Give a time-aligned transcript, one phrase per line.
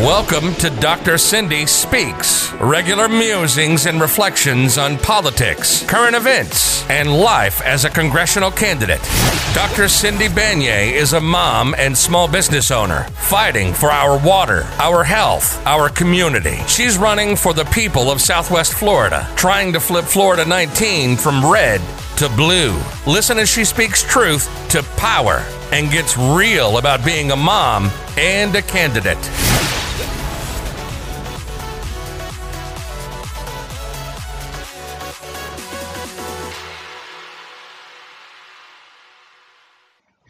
[0.00, 1.18] Welcome to Dr.
[1.18, 8.50] Cindy Speaks, regular musings and reflections on politics, current events, and life as a congressional
[8.50, 9.02] candidate.
[9.52, 9.88] Dr.
[9.88, 15.62] Cindy Banyai is a mom and small business owner fighting for our water, our health,
[15.66, 16.56] our community.
[16.66, 21.82] She's running for the people of Southwest Florida, trying to flip Florida 19 from red
[22.16, 22.80] to blue.
[23.06, 28.54] Listen as she speaks truth to power and gets real about being a mom and
[28.54, 29.59] a candidate.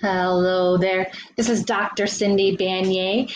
[0.00, 1.12] Hello there.
[1.36, 2.06] This is Dr.
[2.06, 3.30] Cindy Banyai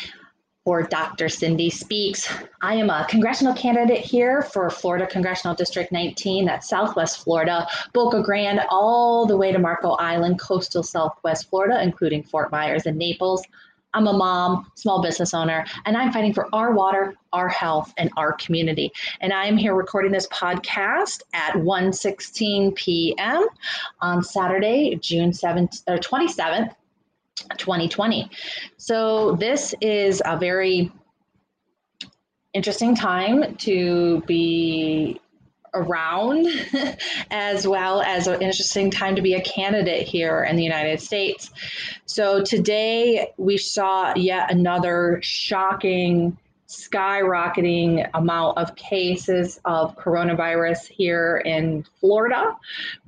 [0.65, 1.29] or Dr.
[1.29, 2.27] Cindy Speaks.
[2.63, 8.23] I am a congressional candidate here for Florida Congressional District 19, that's Southwest Florida, Boca
[8.23, 13.45] Grande, all the way to Marco Island, coastal Southwest Florida, including Fort Myers and Naples.
[13.95, 18.11] I'm a mom, small business owner, and I'm fighting for our water, our health, and
[18.17, 18.93] our community.
[19.21, 23.47] And I am here recording this podcast at 1:16 p.m.
[24.01, 26.75] on Saturday, June 7th, or 27th,
[27.57, 28.31] 2020.
[28.77, 30.93] So this is a very
[32.53, 35.21] interesting time to be
[35.75, 36.47] around,
[37.31, 41.51] as well as an interesting time to be a candidate here in the United States.
[42.07, 46.37] So today we saw yet another shocking,
[46.69, 52.57] skyrocketing amount of cases of coronavirus here in Florida.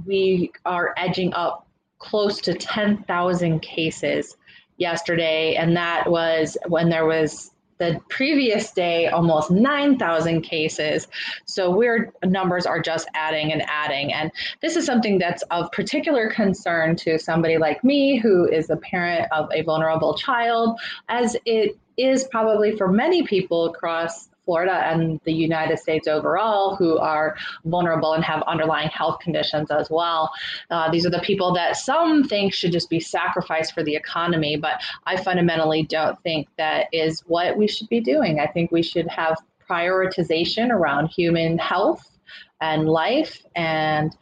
[0.05, 1.67] We are edging up
[1.99, 4.37] close to 10,000 cases
[4.77, 11.09] yesterday, and that was when there was the previous day almost 9,000 cases.
[11.45, 14.13] So weird numbers are just adding and adding.
[14.13, 14.31] And
[14.63, 19.31] this is something that's of particular concern to somebody like me who is a parent
[19.33, 25.33] of a vulnerable child, as it is probably for many people across Florida and the
[25.33, 30.31] United States overall who are vulnerable and have underlying health conditions as well.
[30.71, 34.57] Uh, these are the people that some think should just be sacrificed for the economy,
[34.57, 38.41] but I fundamentally don't think that is what we should be doing.
[38.41, 39.37] I think we should have
[39.69, 42.09] prioritization around human health
[42.61, 44.17] and life and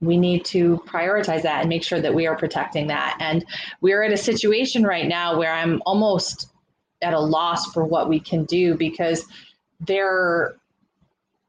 [0.00, 3.16] we need to prioritize that and make sure that we are protecting that.
[3.20, 3.44] And
[3.80, 6.51] we're in a situation right now where I'm almost
[7.02, 9.24] at a loss for what we can do because
[9.80, 10.56] there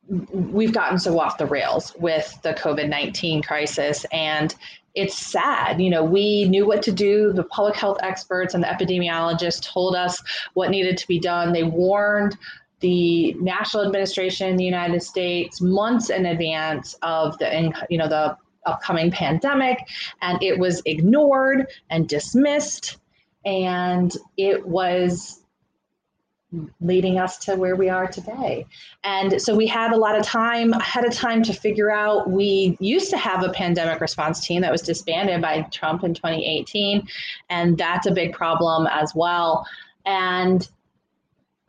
[0.08, 4.56] we've gotten so off the rails with the covid-19 crisis and
[4.96, 5.82] it's sad.
[5.82, 7.34] You know we knew what to do.
[7.34, 10.22] The public health experts and the epidemiologists told us
[10.54, 11.52] what needed to be done.
[11.52, 12.38] They warned
[12.80, 18.38] the national administration in the united states months in advance of the you know the
[18.66, 19.80] upcoming pandemic
[20.22, 22.98] and it was ignored and dismissed
[23.46, 25.43] and it was
[26.82, 28.66] leading us to where we are today.
[29.04, 32.30] And so we had a lot of time ahead of time to figure out.
[32.30, 37.08] We used to have a pandemic response team that was disbanded by Trump in 2018,
[37.50, 39.66] and that's a big problem as well.
[40.06, 40.68] And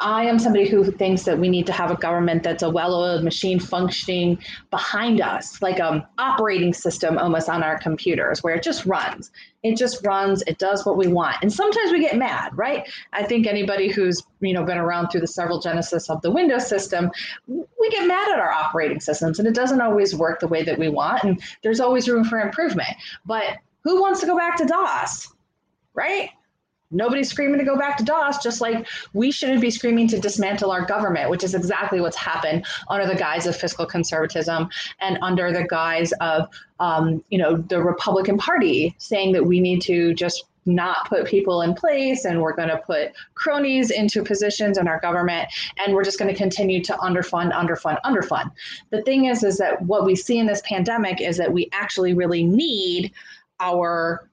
[0.00, 3.22] I am somebody who thinks that we need to have a government that's a well-oiled
[3.22, 4.38] machine functioning
[4.70, 9.30] behind us, like an operating system almost on our computers, where it just runs.
[9.62, 10.42] It just runs.
[10.48, 11.36] It does what we want.
[11.42, 12.86] And sometimes we get mad, right?
[13.12, 16.66] I think anybody who's you know been around through the several genesis of the Windows
[16.66, 17.10] system,
[17.46, 20.78] we get mad at our operating systems, and it doesn't always work the way that
[20.78, 21.22] we want.
[21.22, 22.96] And there's always room for improvement.
[23.24, 25.32] But who wants to go back to DOS,
[25.94, 26.30] right?
[26.90, 30.70] Nobody's screaming to go back to DOS, just like we shouldn't be screaming to dismantle
[30.70, 34.68] our government, which is exactly what's happened under the guise of fiscal conservatism
[35.00, 36.48] and under the guise of,
[36.80, 41.62] um, you know, the Republican Party saying that we need to just not put people
[41.62, 46.04] in place and we're going to put cronies into positions in our government and we're
[46.04, 48.50] just going to continue to underfund underfund underfund.
[48.90, 52.14] The thing is is that what we see in this pandemic is that we actually
[52.14, 53.12] really need
[53.60, 54.28] our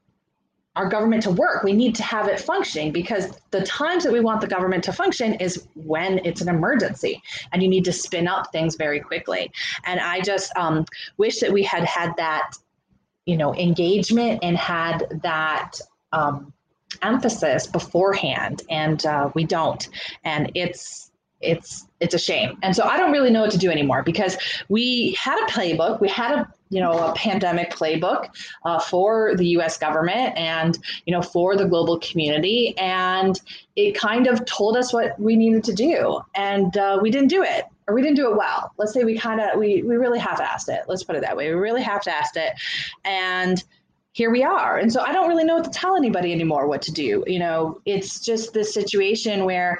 [0.75, 1.63] our government to work.
[1.63, 4.93] We need to have it functioning because the times that we want the government to
[4.93, 7.21] function is when it's an emergency
[7.51, 9.51] and you need to spin up things very quickly.
[9.85, 10.85] And I just um,
[11.17, 12.51] wish that we had had that,
[13.25, 15.73] you know, engagement and had that
[16.13, 16.53] um,
[17.01, 19.87] emphasis beforehand, and uh, we don't.
[20.23, 22.57] And it's it's it's a shame.
[22.63, 24.37] And so I don't really know what to do anymore because
[24.69, 28.29] we had a playbook, we had a you know a pandemic playbook
[28.65, 29.77] uh, for the U.S.
[29.77, 33.39] government and you know for the global community, and
[33.75, 37.43] it kind of told us what we needed to do, and uh, we didn't do
[37.43, 38.71] it or we didn't do it well.
[38.77, 40.85] Let's say we kind of we we really half-assed it.
[40.87, 41.53] Let's put it that way.
[41.53, 42.53] We really half-assed it,
[43.03, 43.63] and
[44.13, 44.77] here we are.
[44.77, 47.23] And so I don't really know what to tell anybody anymore what to do.
[47.27, 49.77] You know, it's just this situation where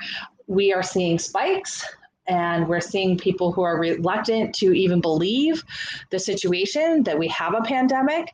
[0.48, 1.86] we are seeing spikes
[2.28, 5.64] and we're seeing people who are reluctant to even believe
[6.10, 8.34] the situation that we have a pandemic.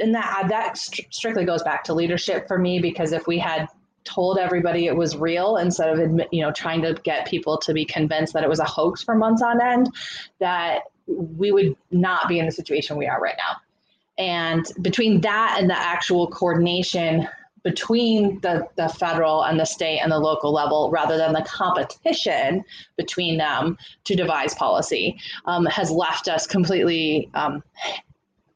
[0.00, 3.66] And that uh, that strictly goes back to leadership for me because if we had
[4.04, 7.74] told everybody it was real instead of admit, you know trying to get people to
[7.74, 9.90] be convinced that it was a hoax for months on end
[10.38, 13.56] that we would not be in the situation we are right now.
[14.18, 17.28] And between that and the actual coordination
[17.68, 22.64] between the, the federal and the state and the local level rather than the competition
[22.96, 27.62] between them to devise policy um, has left us completely um,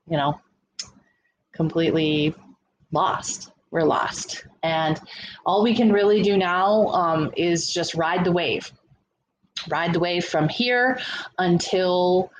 [0.08, 0.40] you know
[1.52, 2.34] completely
[2.90, 3.52] lost.
[3.70, 4.46] We're lost.
[4.62, 4.98] And
[5.44, 8.72] all we can really do now um, is just ride the wave.
[9.68, 10.98] Ride the wave from here
[11.38, 12.30] until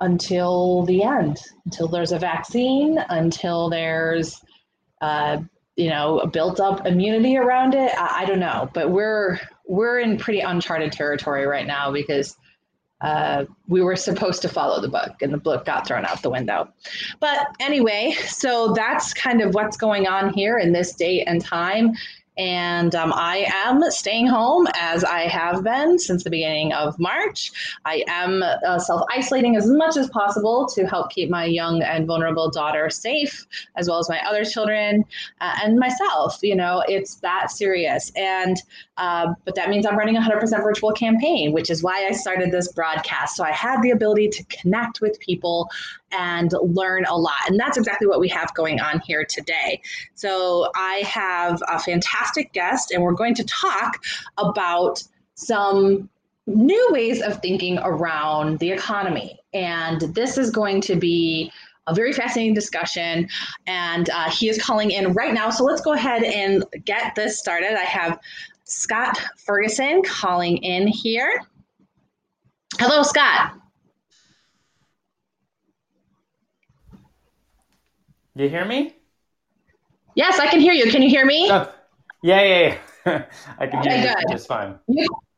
[0.00, 4.40] until the end until there's a vaccine until there's
[5.00, 5.38] uh,
[5.76, 8.70] you know built up immunity around it I, I, don't know.
[8.72, 12.36] But we're we're in pretty uncharted territory right now because
[13.00, 16.30] uh, we were supposed to follow the book and the book got thrown out the
[16.30, 16.68] window.
[17.20, 21.94] But anyway so that's kind of what's going on here in this date and time
[22.36, 27.52] and um, I am staying home as I have been since the beginning of March.
[27.84, 32.06] I am uh, self isolating as much as possible to help keep my young and
[32.06, 33.46] vulnerable daughter safe,
[33.76, 35.04] as well as my other children
[35.40, 36.38] uh, and myself.
[36.42, 38.10] You know, it's that serious.
[38.16, 38.56] And
[38.96, 42.50] uh, but that means I'm running a 100% virtual campaign, which is why I started
[42.52, 43.36] this broadcast.
[43.36, 45.68] So I had the ability to connect with people
[46.12, 47.48] and learn a lot.
[47.48, 49.80] And that's exactly what we have going on here today.
[50.14, 54.02] So I have a fantastic guest, and we're going to talk
[54.38, 55.02] about
[55.34, 56.08] some
[56.46, 59.40] new ways of thinking around the economy.
[59.52, 61.50] And this is going to be
[61.86, 63.28] a very fascinating discussion.
[63.66, 65.50] And uh, he is calling in right now.
[65.50, 67.72] So let's go ahead and get this started.
[67.72, 68.18] I have
[68.74, 71.40] Scott Ferguson calling in here.
[72.78, 73.54] Hello, Scott.
[78.34, 78.96] You hear me?
[80.16, 80.90] Yes, I can hear you.
[80.90, 81.48] Can you hear me?
[81.50, 81.72] Oh,
[82.22, 82.76] yeah, yeah,
[83.06, 83.24] yeah.
[83.58, 84.76] I can okay, hear you just fine.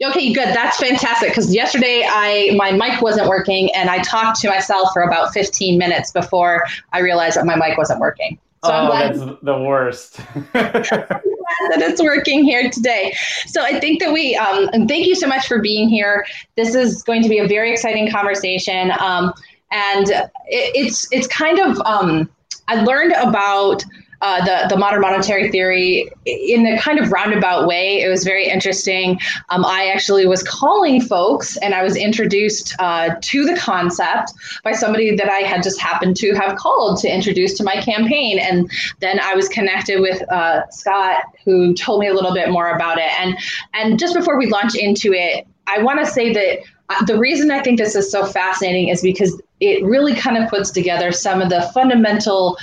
[0.03, 0.49] Okay, good.
[0.55, 1.29] That's fantastic.
[1.29, 5.77] Because yesterday, I my mic wasn't working, and I talked to myself for about 15
[5.77, 8.39] minutes before I realized that my mic wasn't working.
[8.65, 10.21] So oh, that's the worst.
[11.71, 13.15] that it's working here today.
[13.47, 16.27] So I think that we, um, and thank you so much for being here.
[16.57, 18.93] This is going to be a very exciting conversation.
[18.99, 19.33] Um,
[19.71, 20.27] and it,
[20.75, 22.29] it's, it's kind of, um,
[22.69, 23.85] I learned about
[24.21, 28.03] uh, the the modern monetary theory in a kind of roundabout way.
[28.03, 29.21] It was very interesting.
[29.49, 34.33] Um, I actually was calling folks, and I was introduced uh, to the concept
[34.65, 38.39] by somebody that I had just happened to have called to introduce to my campaign,
[38.39, 38.71] and
[39.01, 42.99] then I was connected with uh, Scott, who told me a little bit more about
[42.99, 43.11] it.
[43.21, 43.37] And
[43.75, 46.59] and just before we launch into it, I want to say that
[46.89, 50.49] uh, the reason I think this is so fascinating is because it really kind of
[50.49, 52.59] puts together some of the fundamental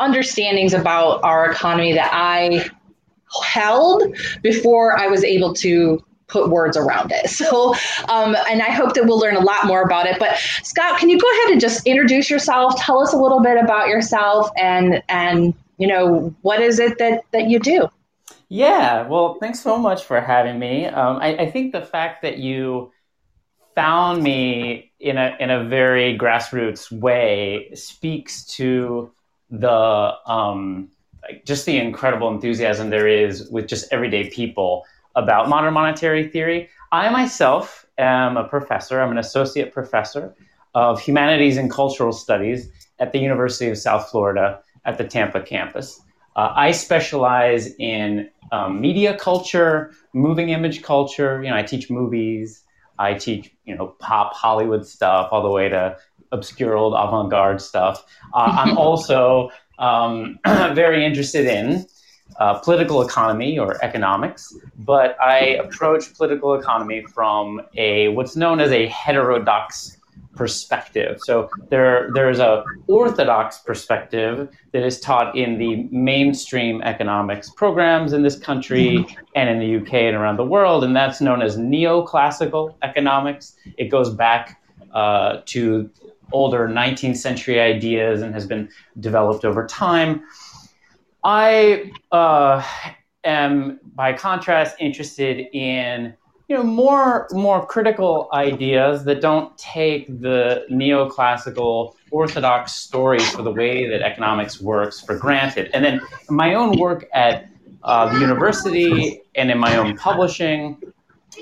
[0.00, 2.68] understandings about our economy that I
[3.44, 4.02] held
[4.42, 7.30] before I was able to put words around it.
[7.40, 7.74] So,
[8.08, 10.18] um, and I hope that we'll learn a lot more about it.
[10.18, 12.76] But Scott, can you go ahead and just introduce yourself?
[12.76, 17.22] Tell us a little bit about yourself and and you know what is it that
[17.32, 17.88] that you do?
[18.48, 20.86] Yeah, well, thanks so much for having me.
[20.86, 22.92] Um, I, I think the fact that you
[23.74, 29.10] found me in a in a very grassroots way speaks to
[29.50, 30.88] the um,
[31.22, 34.84] like just the incredible enthusiasm there is with just everyday people
[35.16, 36.68] about modern monetary theory.
[36.92, 39.00] I myself am a professor.
[39.00, 40.34] I'm an associate professor
[40.74, 46.00] of humanities and cultural studies at the University of South Florida at the Tampa campus.
[46.36, 51.42] Uh, I specialize in um, media culture, moving image culture.
[51.42, 52.62] You know, I teach movies.
[52.98, 55.96] I teach, you know, pop Hollywood stuff all the way to
[56.32, 58.04] obscure old avant-garde stuff.
[58.34, 61.86] Uh, I'm also um, very interested in
[62.38, 68.70] uh, political economy or economics, but I approach political economy from a what's known as
[68.70, 69.98] a heterodox
[70.36, 71.18] perspective.
[71.22, 78.22] So there, there's a orthodox perspective that is taught in the mainstream economics programs in
[78.22, 82.74] this country and in the UK and around the world, and that's known as neoclassical
[82.82, 83.54] economics.
[83.76, 84.62] It goes back
[84.94, 85.90] uh, to
[86.32, 88.68] older 19th century ideas and has been
[89.00, 90.22] developed over time.
[91.24, 92.64] I uh,
[93.24, 96.14] am, by contrast, interested in
[96.48, 103.52] you know more more critical ideas that don't take the neoclassical orthodox story for the
[103.52, 105.70] way that economics works for granted.
[105.72, 107.48] And then my own work at
[107.84, 110.76] uh, the university and in my own publishing,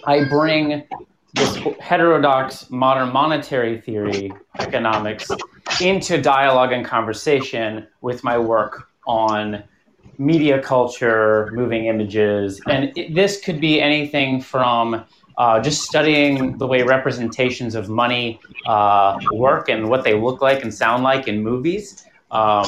[0.05, 0.87] I bring
[1.39, 5.31] this heterodox modern monetary theory economics
[5.81, 9.63] into dialogue and conversation with my work on
[10.19, 12.61] media culture, moving images.
[12.69, 15.05] And it, this could be anything from
[15.37, 20.65] uh, just studying the way representations of money uh, work and what they look like
[20.65, 22.67] and sound like in movies, um,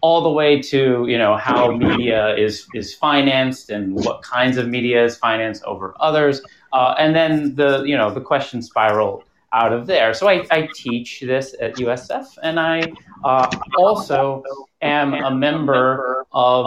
[0.00, 4.68] all the way to you know how media is is financed and what kinds of
[4.68, 6.40] media is financed over others,
[6.74, 10.12] uh, and then the you know the question spiral out of there.
[10.12, 12.82] So I, I teach this at USF, and I
[13.24, 14.42] uh, also
[14.82, 16.66] am a member of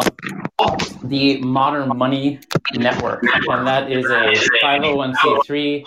[1.03, 2.39] the Modern Money
[2.73, 4.33] Network, and that is a
[4.63, 5.85] 501c3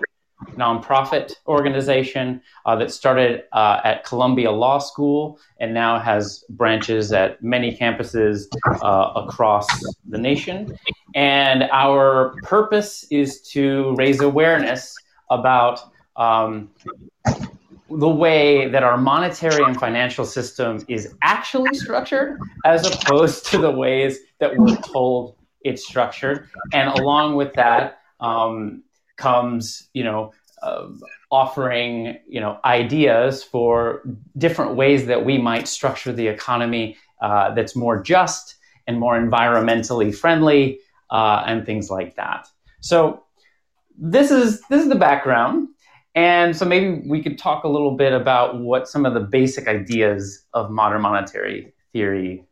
[0.57, 7.43] nonprofit organization uh, that started uh, at Columbia Law School and now has branches at
[7.43, 8.47] many campuses
[8.83, 9.67] uh, across
[10.09, 10.77] the nation.
[11.15, 14.95] And our purpose is to raise awareness
[15.31, 15.81] about
[16.17, 16.71] um,
[17.91, 23.71] the way that our monetary and financial system is actually structured as opposed to the
[23.71, 26.49] ways that we're told it's structured.
[26.73, 28.83] And along with that um,
[29.21, 30.89] comes, you know, uh,
[31.31, 34.03] offering, you know, ideas for
[34.37, 40.15] different ways that we might structure the economy uh, that's more just and more environmentally
[40.15, 42.49] friendly uh, and things like that.
[42.81, 43.23] So
[43.97, 45.69] this is this is the background.
[46.17, 49.69] And so maybe we could talk a little bit about what some of the basic
[49.69, 52.45] ideas of modern monetary theory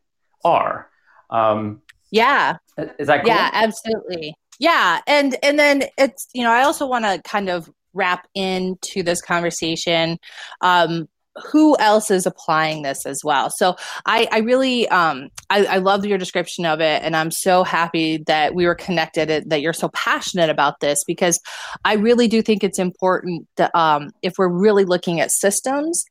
[0.45, 0.89] are.
[1.29, 2.57] Um, yeah.
[2.97, 3.27] Is that cool?
[3.27, 4.33] Yeah, absolutely.
[4.59, 9.01] Yeah, and and then it's you know I also want to kind of wrap into
[9.01, 10.19] this conversation
[10.61, 11.07] um,
[11.51, 13.49] who else is applying this as well?
[13.49, 13.75] So
[14.05, 18.17] i, I really um, I, I love your description of it and i'm so happy
[18.27, 21.39] that we were connected that you're so passionate about this because
[21.85, 26.03] i really do think it's important that um, if we're really looking at systems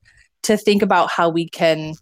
[0.42, 1.94] to think about how we can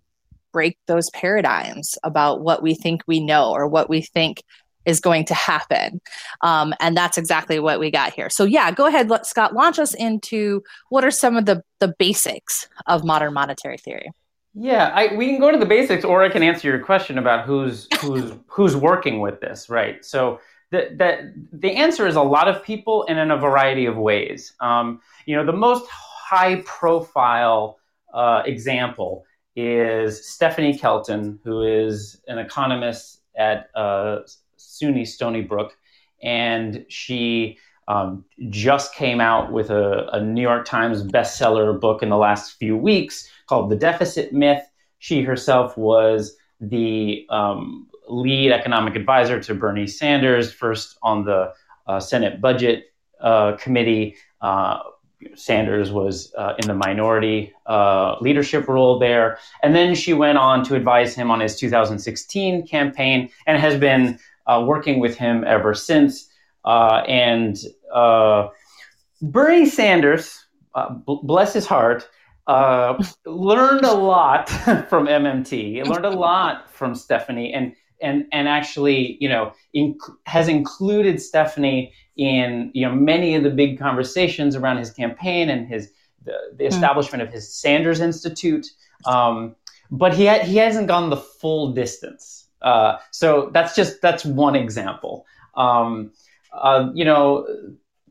[0.52, 4.42] break those paradigms about what we think we know or what we think
[4.86, 6.00] is going to happen.
[6.40, 8.30] Um, and that's exactly what we got here.
[8.30, 11.94] So, yeah, go ahead, let, Scott, launch us into what are some of the, the
[11.98, 14.10] basics of modern monetary theory.
[14.58, 17.44] Yeah, I, we can go to the basics, or I can answer your question about
[17.44, 20.02] who's who's who's working with this, right?
[20.02, 20.40] So
[20.70, 24.54] the, the the answer is a lot of people and in a variety of ways.
[24.60, 27.78] Um, you know, the most high profile
[28.14, 29.26] uh, example
[29.56, 34.20] is Stephanie Kelton, who is an economist at uh,
[34.78, 35.76] SUNY Stony Brook,
[36.22, 42.08] and she um, just came out with a, a, New York Times bestseller book in
[42.08, 44.62] the last few weeks called The Deficit Myth.
[44.98, 51.52] She herself was the um, lead economic advisor to Bernie Sanders, first on the
[51.86, 52.86] uh, Senate Budget
[53.20, 54.16] uh, Committee.
[54.40, 54.80] Uh,
[55.34, 59.38] Sanders was uh, in the minority uh, leadership role there.
[59.62, 64.18] And then she went on to advise him on his 2016 campaign and has been
[64.46, 66.28] uh, working with him ever since.
[66.64, 67.58] Uh, and
[67.94, 68.48] uh,
[69.22, 72.08] Bernie Sanders, uh, b- bless his heart,
[72.46, 74.48] uh, learned a lot
[74.88, 75.50] from MMT.
[75.50, 79.52] He learned a lot from Stephanie, and and and actually, you know,
[80.26, 85.68] has included Stephanie in you know many of the big conversations around his campaign and
[85.68, 85.92] his
[86.24, 86.72] the, the hmm.
[86.72, 87.26] establishment mm.
[87.26, 88.66] of his Sanders Institute.
[89.06, 89.54] Um,
[89.90, 92.45] but he ha- he hasn't gone the full distance.
[92.66, 95.24] Uh, so that's just that's one example.
[95.54, 96.10] Um,
[96.52, 97.46] uh, you know,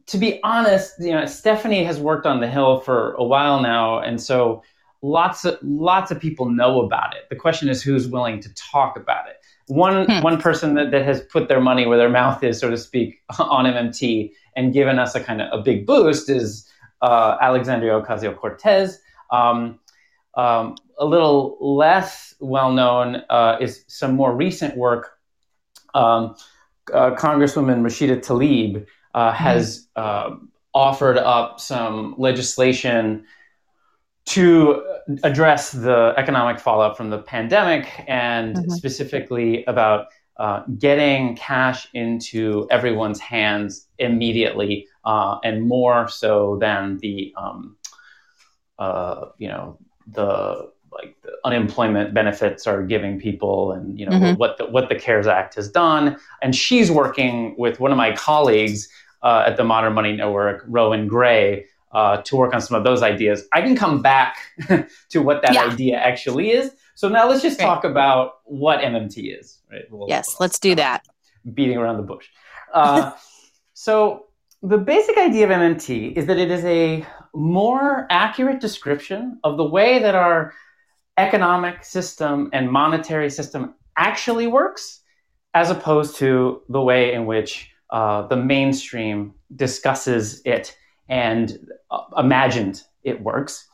[0.07, 3.99] to be honest, you know, Stephanie has worked on the Hill for a while now,
[3.99, 4.63] and so
[5.01, 7.27] lots of lots of people know about it.
[7.29, 9.35] The question is who's willing to talk about it.
[9.67, 10.21] One hmm.
[10.21, 13.21] one person that, that has put their money where their mouth is, so to speak,
[13.39, 16.65] on MMT and given us a kind of a big boost is
[17.01, 18.99] uh, Alexandria Ocasio Cortez.
[19.31, 19.79] Um,
[20.35, 25.17] um, a little less well known uh, is some more recent work.
[25.93, 26.35] Um,
[26.93, 30.45] uh, Congresswoman Rashida Tlaib uh, has mm-hmm.
[30.73, 33.25] offered up some legislation
[34.25, 34.83] to
[35.23, 38.71] address the economic fallout from the pandemic and mm-hmm.
[38.71, 47.33] specifically about uh, getting cash into everyone's hands immediately uh, and more so than the
[47.37, 47.77] um,
[48.79, 54.39] uh, you know the like the unemployment benefits are giving people and you know mm-hmm.
[54.39, 58.15] what the, what the cares act has done and she's working with one of my
[58.15, 58.87] colleagues
[59.23, 63.01] uh, at the modern money network Rohan Grey uh, to work on some of those
[63.01, 64.37] ideas i can come back
[65.09, 65.65] to what that yeah.
[65.65, 70.37] idea actually is so now let's just talk about what mmt is right we'll, yes
[70.39, 71.05] let's do that
[71.53, 72.27] beating around the bush.
[72.73, 73.11] Uh,
[73.73, 74.25] so
[74.65, 77.05] the basic idea of MMT is that it is a
[77.35, 80.53] more accurate description of the way that our
[81.17, 85.01] economic system and monetary system actually works,
[85.53, 90.75] as opposed to the way in which uh, the mainstream discusses it
[91.09, 91.59] and
[91.91, 93.67] uh, imagined it works.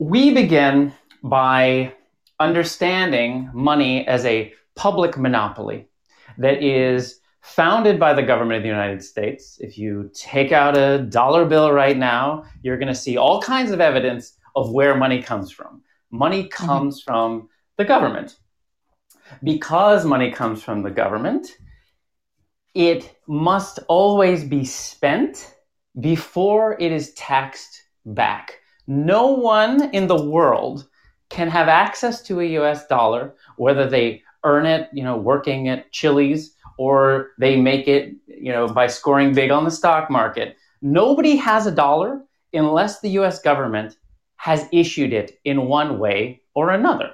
[0.00, 0.92] We begin
[1.22, 1.94] by
[2.40, 5.86] understanding money as a public monopoly
[6.36, 9.58] that is founded by the government of the United States.
[9.60, 13.70] If you take out a dollar bill right now, you're going to see all kinds
[13.70, 15.82] of evidence of where money comes from.
[16.10, 16.66] Money mm-hmm.
[16.66, 17.10] comes mm-hmm.
[17.10, 18.36] from the government.
[19.42, 21.48] Because money comes from the government,
[22.74, 25.54] it must always be spent
[26.00, 28.60] before it is taxed back.
[28.86, 30.86] No one in the world
[31.28, 35.90] can have access to a US dollar, whether they earn it, you know, working at
[35.92, 40.56] Chili's or they make it, you know, by scoring big on the stock market.
[40.80, 43.96] Nobody has a dollar unless the US government
[44.36, 47.10] has issued it in one way or another.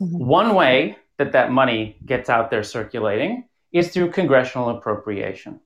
[0.00, 0.26] Mm-hmm.
[0.26, 5.60] One way that that money gets out there circulating is through congressional appropriation.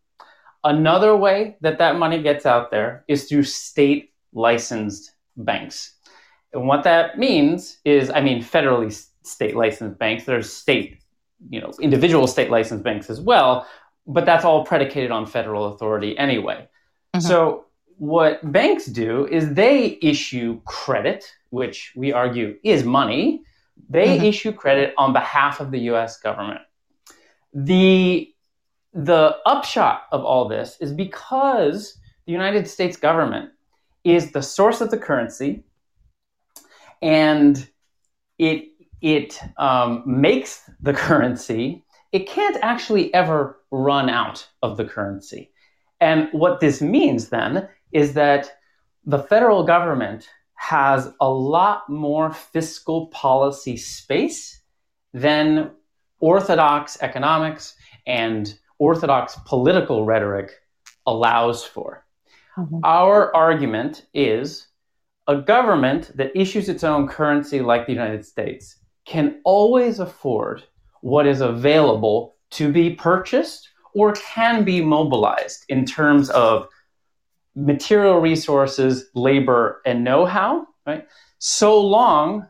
[0.63, 5.95] Another way that that money gets out there is through state licensed banks.
[6.53, 8.93] And what that means is, I mean, federally
[9.23, 10.99] state licensed banks, there's state
[11.51, 13.67] you know, individual state licensed banks as well,
[14.07, 16.69] but that's all predicated on federal authority anyway.
[17.15, 17.27] Mm-hmm.
[17.27, 17.67] So
[17.99, 23.43] what banks do is they issue credit, which we argue is money.
[23.89, 24.27] They mm-hmm.
[24.27, 26.61] issue credit on behalf of the US government.
[27.53, 28.33] The
[28.93, 33.51] the upshot of all this is because the United States government
[34.05, 35.65] is the source of the currency
[37.03, 37.69] and
[38.39, 38.69] it
[39.01, 45.51] it um, makes the currency, it can't actually ever run out of the currency.
[46.01, 48.59] And what this means then is that
[49.05, 54.63] the federal government has a lot more fiscal policy space
[55.13, 55.71] than
[56.21, 60.53] orthodox economics and orthodox political rhetoric
[61.07, 62.05] allows for.
[62.57, 62.81] Mm-hmm.
[62.85, 64.69] Our argument is
[65.29, 68.77] a government that issues its own currency like the United States
[69.07, 70.65] can always afford
[71.01, 76.69] what is available to be purchased or can be mobilized in terms of
[77.55, 81.07] material resources, labor, and know how, right?
[81.39, 82.47] So long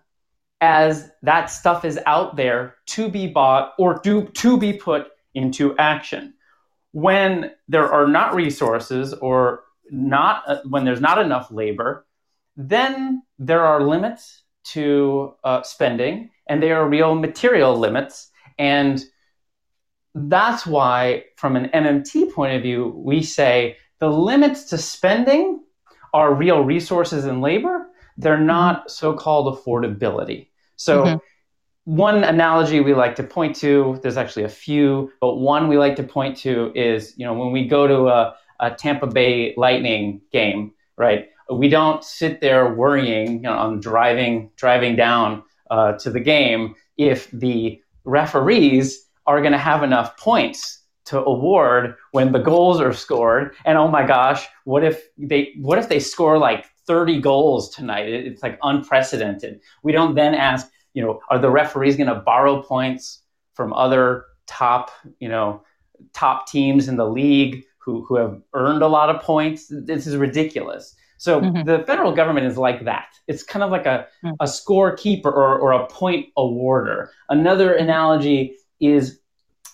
[0.60, 5.76] as that stuff is out there to be bought or do, to be put into
[5.76, 6.34] action.
[6.92, 12.06] When there are not resources or not uh, when there's not enough labor,
[12.56, 18.30] then there are limits to uh, spending and they are real material limits.
[18.58, 19.04] And
[20.14, 25.62] that's why, from an MMT point of view, we say the limits to spending
[26.14, 27.88] are real resources and labor.
[28.16, 28.46] They're mm-hmm.
[28.46, 30.48] not so called affordability.
[30.76, 31.16] So, mm-hmm.
[31.84, 35.96] one analogy we like to point to, there's actually a few, but one we like
[35.96, 40.22] to point to is, you know, when we go to a, a Tampa Bay Lightning
[40.32, 41.28] game, right?
[41.50, 46.74] We don't sit there worrying you know, on driving driving down uh, to the game
[46.96, 52.92] if the referees are going to have enough points to award when the goals are
[52.92, 53.54] scored.
[53.64, 58.08] And oh my gosh, what if they what if they score like 30 goals tonight?
[58.08, 59.60] It's like unprecedented.
[59.82, 63.22] We don't then ask, you know, are the referees going to borrow points
[63.54, 65.62] from other top, you know,
[66.12, 69.66] top teams in the league who, who have earned a lot of points?
[69.70, 70.94] This is ridiculous.
[71.18, 71.62] So mm-hmm.
[71.62, 73.08] the federal government is like that.
[73.26, 74.34] It's kind of like a, mm.
[74.40, 77.08] a scorekeeper or, or a point awarder.
[77.28, 79.18] Another analogy is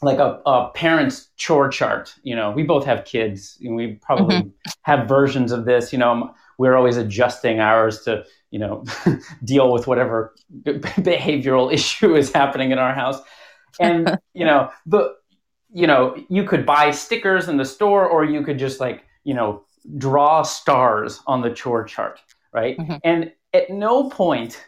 [0.03, 2.15] like a, a parent's chore chart.
[2.23, 4.71] You know, we both have kids and we probably mm-hmm.
[4.83, 5.93] have versions of this.
[5.93, 8.85] You know, we're always adjusting ours to, you know,
[9.45, 13.21] deal with whatever behavioral issue is happening in our house.
[13.81, 15.15] And, you know, the,
[15.73, 19.35] you know, you could buy stickers in the store or you could just like, you
[19.35, 19.65] know,
[19.99, 22.21] draw stars on the chore chart,
[22.53, 22.77] right?
[22.79, 22.97] Mm-hmm.
[23.05, 24.63] And at no point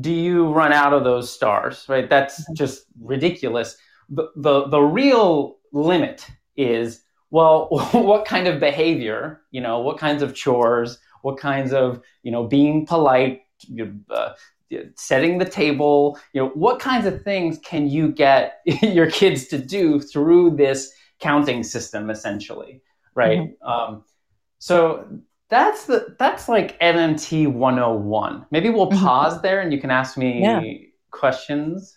[0.00, 2.08] do you run out of those stars, right?
[2.08, 2.54] That's mm-hmm.
[2.54, 3.76] just ridiculous.
[4.08, 10.22] The, the, the real limit is well, what kind of behavior, you know, what kinds
[10.22, 13.42] of chores, what kinds of, you know, being polite,
[14.10, 14.32] uh,
[14.94, 19.58] setting the table, you know, what kinds of things can you get your kids to
[19.58, 22.80] do through this counting system, essentially,
[23.14, 23.38] right?
[23.38, 23.68] Mm-hmm.
[23.68, 24.04] Um,
[24.60, 25.08] so
[25.48, 28.46] that's the that's like MMT 101.
[28.50, 29.04] Maybe we'll mm-hmm.
[29.04, 30.62] pause there and you can ask me yeah.
[31.10, 31.96] questions.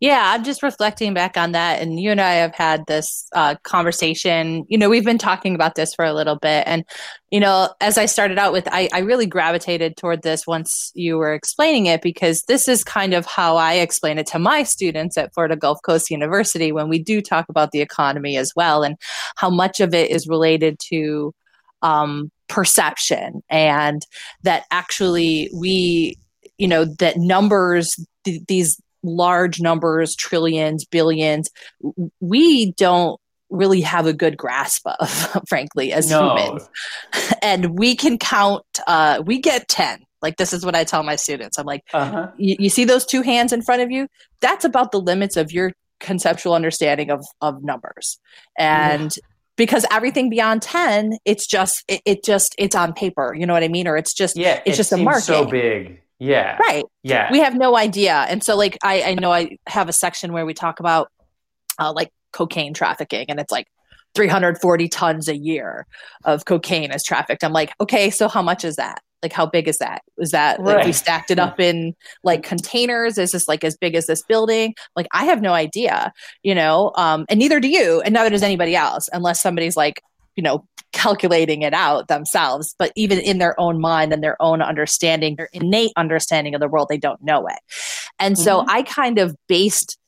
[0.00, 1.82] Yeah, I'm just reflecting back on that.
[1.82, 4.64] And you and I have had this uh, conversation.
[4.68, 6.64] You know, we've been talking about this for a little bit.
[6.66, 6.86] And,
[7.30, 11.18] you know, as I started out with, I, I really gravitated toward this once you
[11.18, 15.18] were explaining it because this is kind of how I explain it to my students
[15.18, 18.96] at Florida Gulf Coast University when we do talk about the economy as well and
[19.36, 21.34] how much of it is related to
[21.82, 24.02] um, perception and
[24.42, 26.16] that actually we,
[26.58, 31.48] you know, that numbers, th- these large numbers, trillions, billions,
[32.20, 36.36] we don't really have a good grasp of, frankly, as no.
[36.36, 36.68] humans.
[37.42, 40.04] And we can count, uh, we get 10.
[40.20, 41.58] Like, this is what I tell my students.
[41.58, 42.32] I'm like, uh-huh.
[42.36, 44.08] you see those two hands in front of you?
[44.42, 48.18] That's about the limits of your conceptual understanding of, of numbers.
[48.58, 49.14] And
[49.60, 53.62] because everything beyond 10 it's just it, it, just it's on paper you know what
[53.62, 56.58] i mean or it's just yeah it's it just a market so big yeah.
[56.58, 56.84] Right.
[57.02, 57.32] Yeah.
[57.32, 58.12] We have no idea.
[58.28, 61.10] And so, like, I, I know I have a section where we talk about
[61.78, 63.66] uh, like cocaine trafficking, and it's like
[64.14, 65.86] 340 tons a year
[66.24, 67.42] of cocaine is trafficked.
[67.42, 69.00] I'm like, okay, so how much is that?
[69.22, 70.02] Like, how big is that?
[70.18, 70.76] Is that right.
[70.76, 73.18] like we stacked it up in like containers?
[73.18, 74.74] Is this like as big as this building?
[74.96, 78.42] Like, I have no idea, you know, um, and neither do you, and neither does
[78.42, 80.02] anybody else, unless somebody's like,
[80.36, 84.62] you know, calculating it out themselves, but even in their own mind and their own
[84.62, 87.58] understanding, their innate understanding of the world, they don't know it.
[88.18, 88.42] And mm-hmm.
[88.42, 89.98] so I kind of based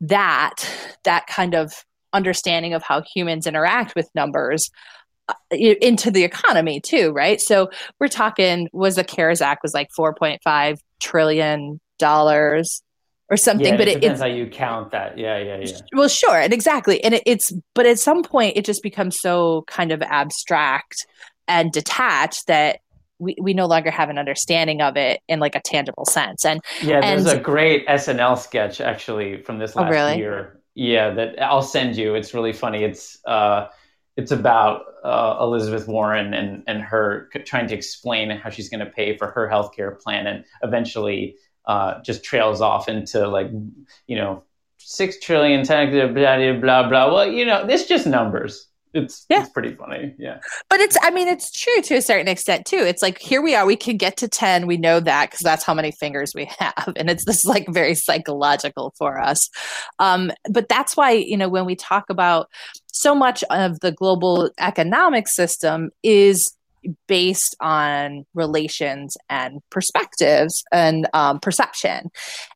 [0.00, 0.68] that,
[1.04, 4.70] that kind of understanding of how humans interact with numbers
[5.50, 7.40] into the economy too, right?
[7.40, 12.82] So we're talking was the CARES Act was like 4.5 trillion dollars
[13.30, 13.74] or something.
[13.74, 15.16] Yeah, but it, it depends how you count that.
[15.16, 15.78] Yeah, yeah, yeah.
[15.94, 19.62] Well, sure, and exactly, and it, it's but at some point it just becomes so
[19.66, 21.06] kind of abstract
[21.46, 22.80] and detached that
[23.18, 26.44] we, we no longer have an understanding of it in like a tangible sense.
[26.44, 30.18] And yeah, there's and, a great SNL sketch actually from this oh, last oh, really?
[30.18, 30.60] year.
[30.74, 32.14] Yeah, that I'll send you.
[32.14, 32.82] It's really funny.
[32.84, 33.66] It's uh,
[34.16, 38.90] it's about uh, Elizabeth Warren and and her trying to explain how she's going to
[38.90, 43.50] pay for her healthcare plan, and eventually uh, just trails off into like,
[44.06, 44.42] you know,
[44.78, 47.12] six trillion, blah, blah, blah, blah.
[47.12, 48.69] Well, you know, it's just numbers.
[48.92, 49.42] It's, yeah.
[49.42, 50.14] it's pretty funny.
[50.18, 50.38] Yeah.
[50.68, 52.78] But it's, I mean, it's true to a certain extent too.
[52.78, 54.66] It's like, here we are, we can get to 10.
[54.66, 56.92] We know that because that's how many fingers we have.
[56.96, 59.48] And it's this like very psychological for us.
[59.98, 62.48] Um, but that's why, you know, when we talk about
[62.92, 66.56] so much of the global economic system is
[67.06, 72.10] based on relations and perspectives and um, perception.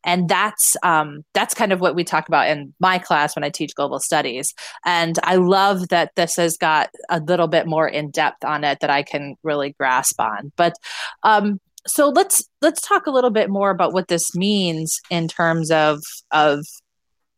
[0.05, 3.51] And that's um, that's kind of what we talk about in my class when i
[3.51, 4.53] teach global studies.
[4.85, 8.79] And i love that this has got a little bit more in depth on it
[8.81, 10.53] that i can really grasp on.
[10.57, 10.75] But
[11.23, 15.71] um, so let's let's talk a little bit more about what this means in terms
[15.71, 16.61] of of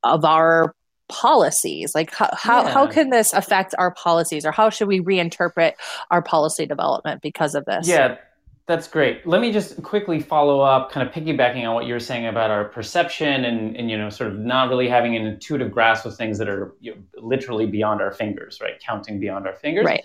[0.05, 0.73] of our
[1.09, 1.95] policies?
[1.95, 2.71] Like how how, yeah.
[2.71, 5.73] how can this affect our policies or how should we reinterpret
[6.11, 7.89] our policy development because of this?
[7.89, 8.17] Yeah
[8.67, 9.25] that's great.
[9.25, 12.51] Let me just quickly follow up kind of piggybacking on what you were saying about
[12.51, 16.17] our perception and, and you know sort of not really having an intuitive grasp of
[16.17, 18.81] things that are you know, literally beyond our fingers right?
[18.81, 19.85] Counting beyond our fingers.
[19.85, 20.03] Right.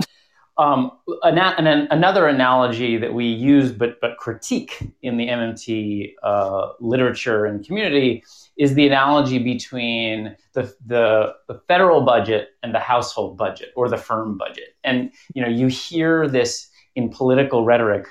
[0.57, 0.91] Um,
[1.23, 7.45] an, an, another analogy that we use but but critique in the MMT uh, literature
[7.45, 8.23] and community
[8.61, 13.97] is the analogy between the, the, the federal budget and the household budget or the
[13.97, 14.75] firm budget.
[14.83, 18.05] And you know, you hear this in political rhetoric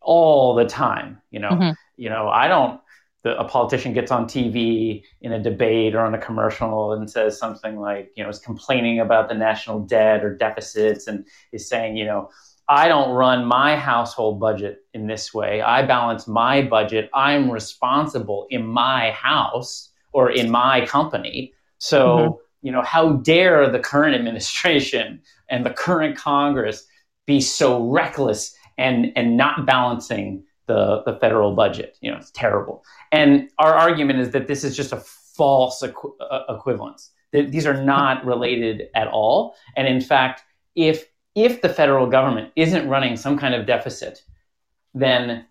[0.00, 1.20] all the time.
[1.30, 1.70] You know, mm-hmm.
[1.98, 2.80] you know, I don't.
[3.22, 7.38] The, a politician gets on TV in a debate or on a commercial and says
[7.38, 11.96] something like, you know, is complaining about the national debt or deficits and is saying,
[11.98, 12.30] you know,
[12.68, 15.60] I don't run my household budget in this way.
[15.60, 17.10] I balance my budget.
[17.12, 21.52] I'm responsible in my house or in my company.
[21.78, 22.36] So, mm-hmm.
[22.62, 26.86] you know, how dare the current administration and the current Congress
[27.26, 31.98] be so reckless and and not balancing the the federal budget?
[32.00, 32.84] You know, it's terrible.
[33.10, 35.02] And our argument is that this is just a
[35.36, 37.10] false equ- uh, equivalence.
[37.32, 39.56] That these are not related at all.
[39.76, 40.42] And in fact,
[40.74, 44.22] if if the federal government isn't running some kind of deficit,
[44.94, 45.46] then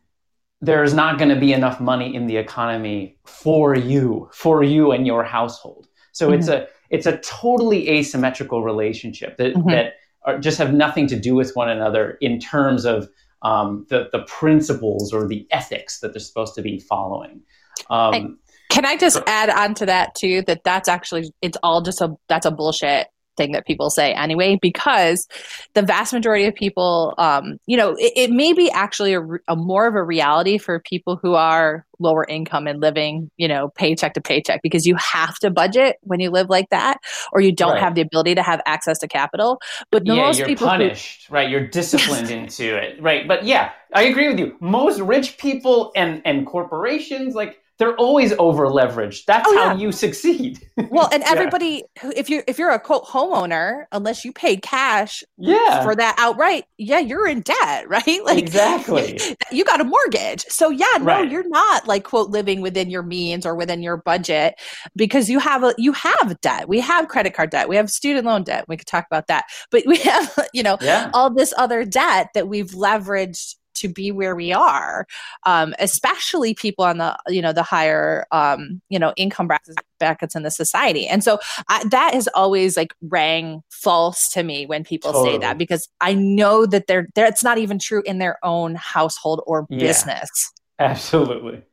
[0.61, 5.07] there's not going to be enough money in the economy for you, for you and
[5.07, 5.87] your household.
[6.11, 6.39] So mm-hmm.
[6.39, 9.69] it's a it's a totally asymmetrical relationship that mm-hmm.
[9.69, 13.09] that are, just have nothing to do with one another in terms of
[13.41, 17.41] um, the the principles or the ethics that they're supposed to be following.
[17.89, 18.37] Um,
[18.69, 20.43] can I just add on to that too?
[20.47, 24.57] That that's actually it's all just a that's a bullshit thing that people say anyway,
[24.61, 25.27] because
[25.73, 29.55] the vast majority of people, um, you know, it, it, may be actually a, a,
[29.55, 34.13] more of a reality for people who are lower income and living, you know, paycheck
[34.13, 36.97] to paycheck, because you have to budget when you live like that,
[37.31, 37.81] or you don't right.
[37.81, 39.59] have the ability to have access to capital.
[39.91, 41.49] But yeah, most you're people punished, who, right?
[41.49, 43.27] You're disciplined into it, right?
[43.27, 44.57] But yeah, I agree with you.
[44.59, 49.25] Most rich people and and corporations, like they're always over leveraged.
[49.25, 50.59] That's oh, how you succeed.
[50.91, 52.11] well, and everybody, yeah.
[52.15, 55.83] if you if you're a quote homeowner, unless you paid cash, yeah.
[55.83, 58.23] for that outright, yeah, you're in debt, right?
[58.23, 59.19] Like exactly,
[59.51, 61.31] you got a mortgage, so yeah, no, right.
[61.31, 64.59] you're not like quote living within your means or within your budget
[64.95, 66.69] because you have a you have debt.
[66.69, 68.65] We have credit card debt, we have student loan debt.
[68.67, 71.09] We could talk about that, but we have you know yeah.
[71.15, 75.05] all this other debt that we've leveraged to be where we are
[75.45, 80.35] um, especially people on the you know the higher um, you know income brackets brackets
[80.35, 81.07] in the society.
[81.07, 81.39] And so
[81.69, 85.33] I, that has always like rang false to me when people totally.
[85.33, 88.75] say that because i know that they're, they're it's not even true in their own
[88.75, 90.51] household or business.
[90.79, 91.63] Yeah, absolutely.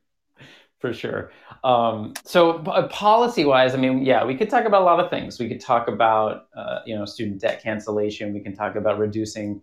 [0.79, 1.31] For sure.
[1.63, 5.09] Um, so uh, policy wise i mean yeah we could talk about a lot of
[5.09, 5.39] things.
[5.39, 8.33] We could talk about uh, you know student debt cancellation.
[8.33, 9.61] We can talk about reducing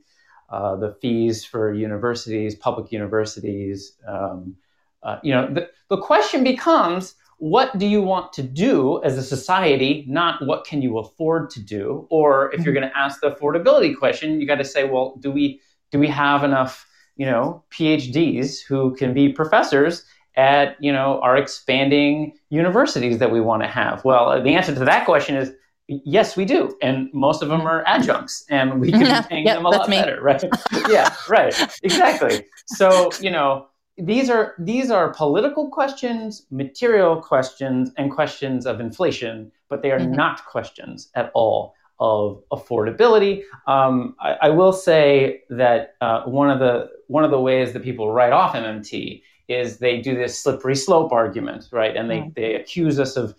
[0.48, 3.92] uh, the fees for universities, public universities.
[4.06, 4.56] Um,
[5.02, 9.22] uh, you know, the, the question becomes, what do you want to do as a
[9.22, 12.06] society, not what can you afford to do?
[12.10, 12.80] Or if you're mm-hmm.
[12.80, 15.60] going to ask the affordability question, you got to say, well, do we
[15.92, 20.04] do we have enough, you know, PhDs who can be professors
[20.36, 24.04] at, you know, our expanding universities that we want to have?
[24.04, 25.52] Well, the answer to that question is
[25.88, 29.66] Yes, we do, and most of them are adjuncts, and we can paying yep, them
[29.66, 29.98] a lot me.
[29.98, 30.42] better, right?
[30.88, 32.44] yeah, right, exactly.
[32.66, 39.52] So you know, these are these are political questions, material questions, and questions of inflation,
[39.68, 40.14] but they are mm-hmm.
[40.14, 43.42] not questions at all of affordability.
[43.66, 47.82] Um, I, I, will say that uh, one of the one of the ways that
[47.82, 51.96] people write off MMT is they do this slippery slope argument, right?
[51.96, 52.34] And they, mm.
[52.34, 53.34] they accuse us of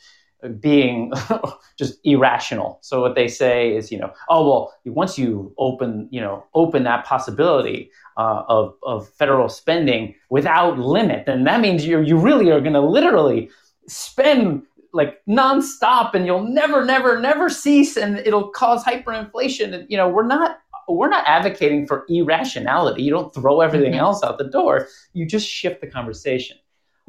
[0.60, 1.12] being
[1.78, 2.80] just irrational.
[2.82, 6.84] So what they say is, you know, oh well, once you open, you know, open
[6.84, 12.52] that possibility uh, of of federal spending without limit, then that means you you really
[12.52, 13.50] are going to literally
[13.88, 19.74] spend like nonstop, and you'll never, never, never cease, and it'll cause hyperinflation.
[19.74, 23.04] And you know, we're not we're not advocating for irrationality.
[23.04, 24.00] You don't throw everything mm-hmm.
[24.00, 24.88] else out the door.
[25.14, 26.58] You just shift the conversation.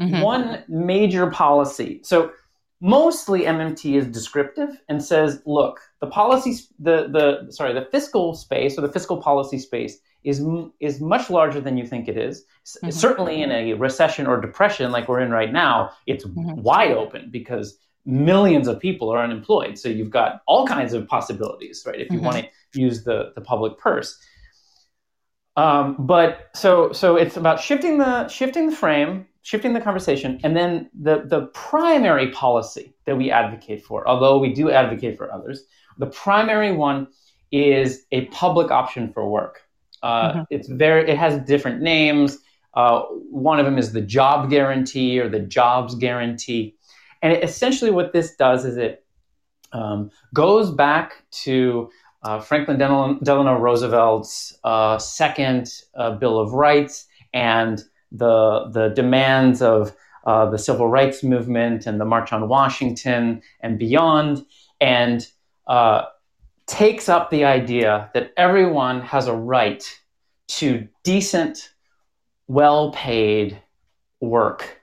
[0.00, 0.20] Mm-hmm.
[0.20, 2.00] One major policy.
[2.04, 2.32] So
[2.80, 8.78] mostly MMT is descriptive and says, look, the policy, the the sorry, the fiscal space
[8.78, 10.44] or the fiscal policy space is
[10.80, 12.44] is much larger than you think it is.
[12.66, 12.90] Mm-hmm.
[12.90, 16.62] Certainly, in a recession or depression like we're in right now, it's mm-hmm.
[16.62, 19.78] wide open because millions of people are unemployed.
[19.78, 22.00] So you've got all kinds of possibilities, right?
[22.00, 22.26] If you mm-hmm.
[22.26, 22.36] want
[22.72, 24.18] to use the the public purse.
[25.56, 30.56] Um, but so so it's about shifting the shifting the frame shifting the conversation, and
[30.56, 35.64] then the, the primary policy that we advocate for, although we do advocate for others,
[35.98, 37.08] the primary one
[37.50, 39.62] is a public option for work.
[40.02, 40.40] Uh, mm-hmm.
[40.50, 42.38] It's very, it has different names.
[42.74, 46.76] Uh, one of them is the job guarantee or the jobs guarantee.
[47.22, 49.04] And it, essentially, what this does is it
[49.72, 51.90] um, goes back to
[52.22, 59.94] uh, Franklin Delano Roosevelt's uh, second uh, Bill of Rights and the the demands of
[60.26, 64.44] uh, the civil rights movement and the March on Washington and beyond,
[64.80, 65.26] and
[65.66, 66.04] uh,
[66.66, 69.84] takes up the idea that everyone has a right
[70.48, 71.72] to decent,
[72.46, 73.60] well paid
[74.20, 74.80] work,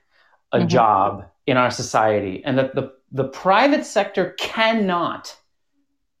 [0.52, 0.68] a mm-hmm.
[0.68, 5.36] job in our society, and that the, the private sector cannot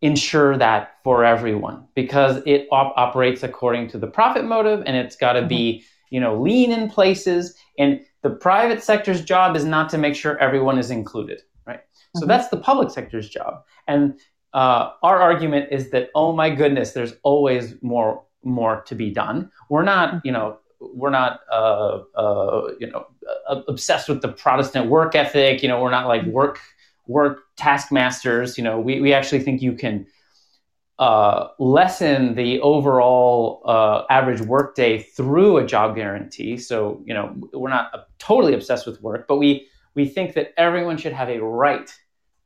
[0.02, 5.16] ensure that for everyone because it op- operates according to the profit motive and it's
[5.16, 5.48] got to mm-hmm.
[5.48, 7.54] be you know, lean in places.
[7.78, 11.80] And the private sector's job is not to make sure everyone is included, right?
[11.80, 12.20] Mm-hmm.
[12.20, 13.64] So that's the public sector's job.
[13.86, 14.18] And
[14.52, 19.50] uh, our argument is that, oh my goodness, there's always more more to be done.
[19.68, 23.06] We're not, you know, we're not, uh, uh, you know,
[23.48, 25.62] uh, obsessed with the Protestant work ethic.
[25.62, 26.60] You know, we're not like work
[27.06, 28.56] work taskmasters.
[28.56, 30.06] You know, we we actually think you can
[30.98, 36.56] uh, lessen the overall uh, average workday through a job guarantee.
[36.56, 40.52] So, you know, we're not uh, totally obsessed with work, but we we think that
[40.58, 41.90] everyone should have a right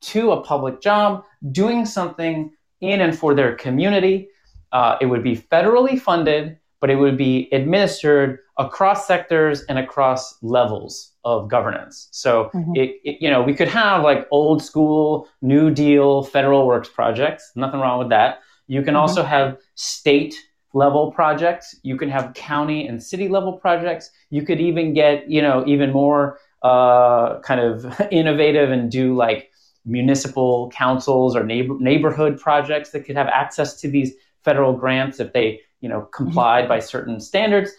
[0.00, 4.28] to a public job, doing something in and for their community.
[4.72, 10.36] Uh, it would be federally funded, but it would be administered across sectors and across
[10.42, 12.08] levels of governance.
[12.10, 12.76] So mm-hmm.
[12.76, 17.50] it, it, you know, we could have like old school New Deal federal works projects.
[17.56, 18.40] Nothing wrong with that.
[18.66, 19.00] You can mm-hmm.
[19.00, 20.34] also have state
[20.74, 21.74] level projects.
[21.82, 24.10] You can have county and city level projects.
[24.28, 29.50] You could even get, you know, even more uh, kind of innovative and do like
[29.86, 34.12] municipal councils or neighbor, neighborhood projects that could have access to these
[34.44, 36.68] federal grants if they, you know, complied mm-hmm.
[36.68, 37.70] by certain standards.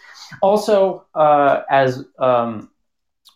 [0.42, 2.70] Also, uh, as um,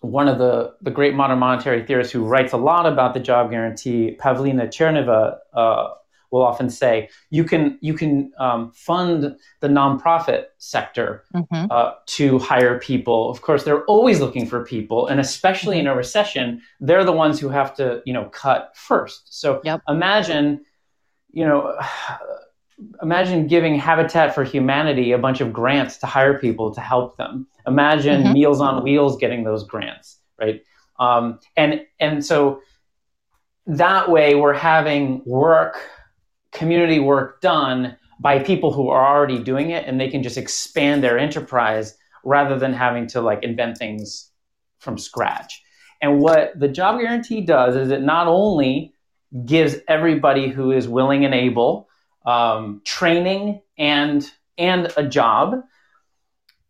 [0.02, 3.52] one of the, the great modern monetary theorists who writes a lot about the job
[3.52, 5.90] guarantee, Pavlina Tcherneva, uh,
[6.32, 11.66] will often say you can you can um, fund the nonprofit sector mm-hmm.
[11.72, 13.30] uh, to hire people.
[13.30, 17.40] Of course, they're always looking for people, and especially in a recession, they're the ones
[17.40, 19.40] who have to you know cut first.
[19.40, 19.82] So yep.
[19.88, 20.66] imagine,
[21.32, 21.78] you know.
[23.02, 27.48] Imagine giving Habitat for Humanity a bunch of grants to hire people to help them.
[27.68, 28.34] Imagine mm-hmm.
[28.34, 30.62] Meals on Wheels getting those grants, right?
[31.00, 32.62] Um, and and so
[33.68, 35.78] that way we're having work
[36.52, 41.04] community work done by people who are already doing it and they can just expand
[41.04, 44.32] their enterprise rather than having to like invent things
[44.80, 45.62] from scratch.
[46.02, 48.94] And what the job guarantee does is it not only
[49.46, 51.85] gives everybody who is willing and able
[52.26, 55.62] um, training and and a job,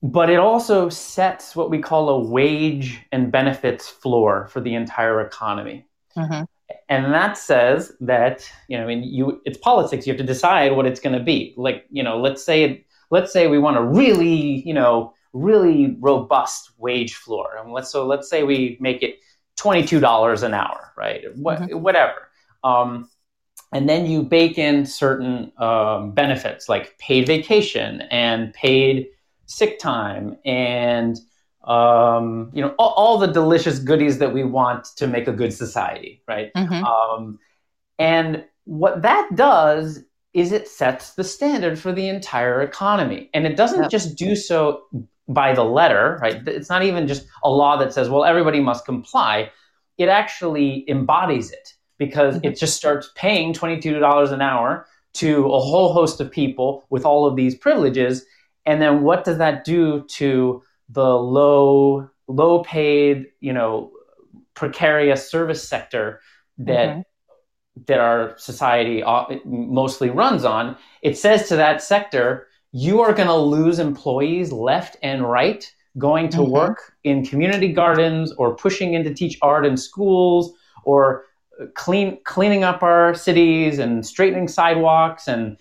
[0.02, 5.22] but it also sets what we call a wage and benefits floor for the entire
[5.22, 5.86] economy.
[6.18, 6.44] Mm-hmm
[6.90, 10.06] and that says that you know, I mean, you it's politics.
[10.06, 11.54] You have to decide what it's going to be.
[11.58, 16.72] Like you know, let's say let's say we want a really you know really robust
[16.78, 19.20] wage floor, and let's so let's say we make it
[19.56, 21.24] twenty two dollars an hour, right?
[21.36, 21.80] Mm-hmm.
[21.80, 22.30] Whatever.
[22.64, 23.10] Um,
[23.76, 29.08] and then you bake in certain um, benefits like paid vacation and paid
[29.48, 31.20] sick time and
[31.66, 35.52] um, you know, all, all, the delicious goodies that we want to make a good
[35.52, 36.54] society, right?
[36.54, 36.86] Mm-hmm.
[36.86, 37.40] Um,
[37.98, 43.32] and what that does is it sets the standard for the entire economy.
[43.34, 43.90] And it doesn't yep.
[43.90, 44.84] just do so
[45.28, 46.48] by the letter, right?
[46.48, 49.50] It's not even just a law that says, well, everybody must comply.
[49.98, 52.46] It actually embodies it because mm-hmm.
[52.46, 57.26] it just starts paying $22 an hour to a whole host of people with all
[57.26, 58.26] of these privileges.
[58.66, 63.92] And then what does that do to the low low paid you know
[64.54, 66.22] precarious service sector
[66.58, 67.02] that mm-hmm.
[67.88, 69.04] that our society
[69.46, 74.98] mostly runs on it says to that sector you are going to lose employees left
[75.02, 76.52] and right going to mm-hmm.
[76.52, 80.54] work in community gardens or pushing in to teach art in schools
[80.84, 81.26] or
[81.74, 85.58] clean cleaning up our cities and straightening sidewalks and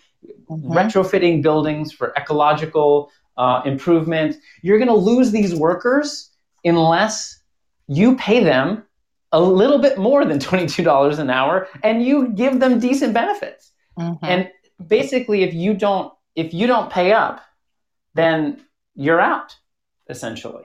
[0.49, 0.73] mm-hmm.
[0.73, 4.37] retrofitting buildings for ecological uh, improvement.
[4.63, 6.31] You're going to lose these workers
[6.65, 7.41] unless
[7.87, 8.85] you pay them
[9.33, 13.73] a little bit more than $22 an hour and you give them decent benefits.
[13.99, 14.25] Mm-hmm.
[14.25, 14.51] And
[14.87, 17.43] basically if you don't if you don't pay up,
[18.15, 19.57] then you're out
[20.09, 20.65] essentially.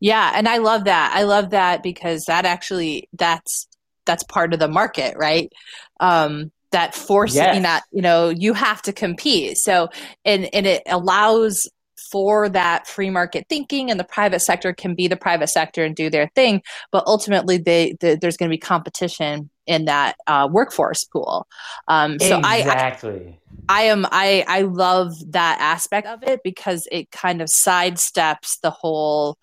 [0.00, 1.12] Yeah, and I love that.
[1.14, 3.66] I love that because that actually that's
[4.04, 5.52] that's part of the market, right?
[6.00, 7.62] Um, that forcing yes.
[7.62, 9.88] that you know you have to compete so
[10.24, 11.68] and and it allows
[12.10, 15.96] for that free market thinking and the private sector can be the private sector and
[15.96, 16.60] do their thing
[16.92, 21.46] but ultimately they, they there's going to be competition in that uh, workforce pool
[21.88, 23.38] um, so exactly.
[23.68, 27.48] I, I, I am i i love that aspect of it because it kind of
[27.48, 29.38] sidesteps the whole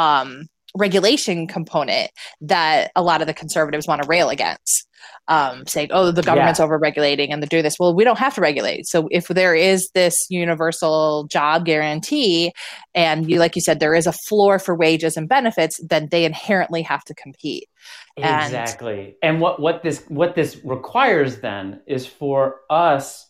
[0.00, 2.10] um, regulation component
[2.40, 4.86] that a lot of the conservatives want to rail against
[5.28, 6.64] um, saying, "Oh, the government's yeah.
[6.64, 8.86] over-regulating and they're doing this." Well, we don't have to regulate.
[8.86, 12.52] So if there is this universal job guarantee,
[12.94, 16.24] and you, like you said, there is a floor for wages and benefits, then they
[16.24, 17.68] inherently have to compete.
[18.16, 19.16] Exactly.
[19.22, 23.28] And, and what what this what this requires then is for us,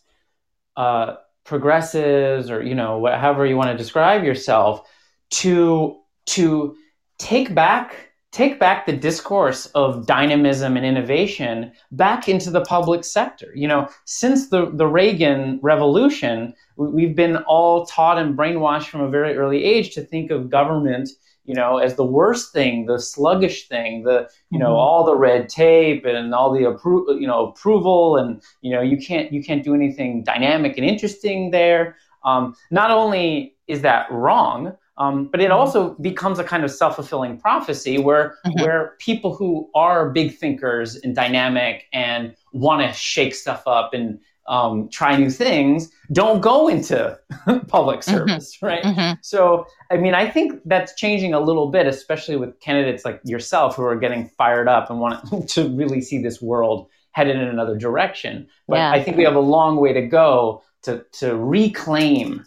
[0.75, 4.87] uh, progressives, or you know, however you want to describe yourself,
[5.31, 6.75] to to
[7.17, 13.51] take back take back the discourse of dynamism and innovation back into the public sector.
[13.53, 19.09] You know, since the, the Reagan revolution, we've been all taught and brainwashed from a
[19.09, 21.09] very early age to think of government,
[21.43, 24.75] you know, as the worst thing, the sluggish thing, the, you know, mm-hmm.
[24.75, 28.95] all the red tape and all the appro- you know, approval and, you know, you
[28.95, 31.97] can't, you can't do anything dynamic and interesting there.
[32.23, 35.53] Um, not only is that wrong, um, but it mm-hmm.
[35.53, 38.61] also becomes a kind of self-fulfilling prophecy where mm-hmm.
[38.61, 44.19] where people who are big thinkers and dynamic and want to shake stuff up and
[44.47, 47.17] um, try new things don't go into
[47.67, 48.11] public mm-hmm.
[48.11, 48.65] service, mm-hmm.
[48.65, 48.83] right?
[48.83, 49.13] Mm-hmm.
[49.21, 53.75] So, I mean, I think that's changing a little bit, especially with candidates like yourself
[53.75, 57.77] who are getting fired up and want to really see this world headed in another
[57.77, 58.47] direction.
[58.67, 58.91] But yeah.
[58.91, 62.45] I think we have a long way to go to to reclaim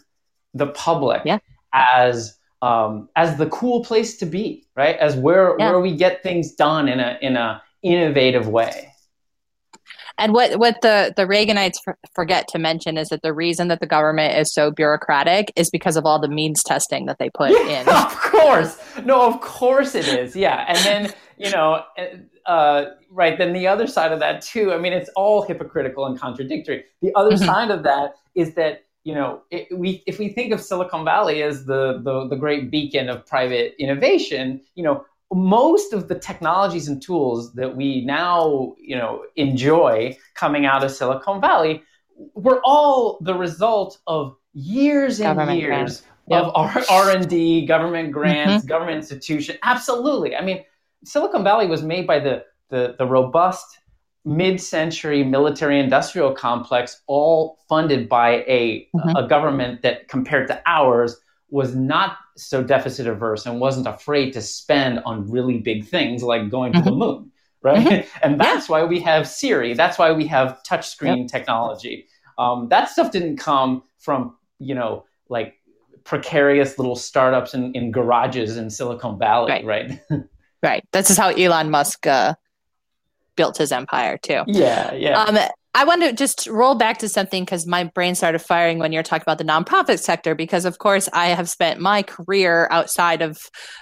[0.53, 1.39] the public yeah.
[1.75, 4.95] As um, as the cool place to be, right?
[4.97, 5.69] As where yeah.
[5.69, 8.91] where we get things done in a in a innovative way.
[10.17, 13.81] And what, what the, the Reaganites for, forget to mention is that the reason that
[13.81, 17.51] the government is so bureaucratic is because of all the means testing that they put
[17.51, 17.89] yeah, in.
[17.95, 18.79] Of course.
[19.03, 20.35] No, of course it is.
[20.35, 20.65] Yeah.
[20.67, 21.83] And then, you know,
[22.45, 26.19] uh, right, then the other side of that too, I mean, it's all hypocritical and
[26.19, 26.85] contradictory.
[27.01, 27.45] The other mm-hmm.
[27.45, 31.41] side of that is that you know, it, we if we think of Silicon Valley
[31.43, 36.87] as the, the the great beacon of private innovation, you know, most of the technologies
[36.87, 41.81] and tools that we now you know enjoy coming out of silicon valley
[42.35, 46.43] were all the result of years and government years yep.
[46.43, 48.67] of R- r&d government grants mm-hmm.
[48.67, 50.63] government institution absolutely i mean
[51.03, 53.79] silicon valley was made by the the, the robust
[54.25, 59.15] mid-century military industrial complex all funded by a, mm-hmm.
[59.15, 61.17] a government that compared to ours
[61.49, 66.49] was not so deficit averse and wasn't afraid to spend on really big things like
[66.49, 66.89] going to mm-hmm.
[66.89, 67.85] the moon, right?
[67.85, 68.17] Mm-hmm.
[68.23, 68.73] and that's yeah.
[68.73, 69.73] why we have Siri.
[69.73, 71.27] That's why we have touchscreen yep.
[71.27, 72.07] technology.
[72.37, 75.55] Um, that stuff didn't come from, you know, like
[76.03, 79.65] precarious little startups in, in garages in Silicon Valley, right?
[80.09, 80.23] Right.
[80.63, 80.83] right.
[80.91, 82.35] This is how Elon Musk uh,
[83.35, 84.43] built his empire too.
[84.47, 85.23] Yeah, yeah.
[85.23, 85.37] Um,
[85.75, 89.03] I want to just roll back to something because my brain started firing when you're
[89.03, 90.33] talking about the nonprofit sector.
[90.33, 93.37] Because of course, I have spent my career outside of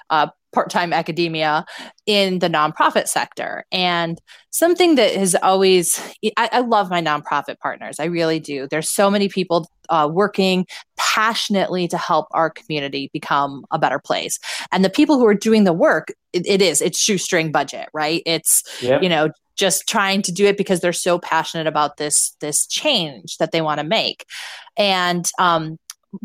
[0.10, 1.66] uh, part-time academia
[2.08, 6.00] in the nonprofit sector, and something that has always
[6.36, 8.00] I, I love my nonprofit partners.
[8.00, 8.68] I really do.
[8.68, 10.66] There's so many people uh, working
[10.98, 14.40] passionately to help our community become a better place,
[14.72, 18.24] and the people who are doing the work, it, it is it's shoestring budget, right?
[18.26, 19.04] It's yep.
[19.04, 23.38] you know just trying to do it because they're so passionate about this this change
[23.38, 24.26] that they want to make.
[24.78, 25.78] And um,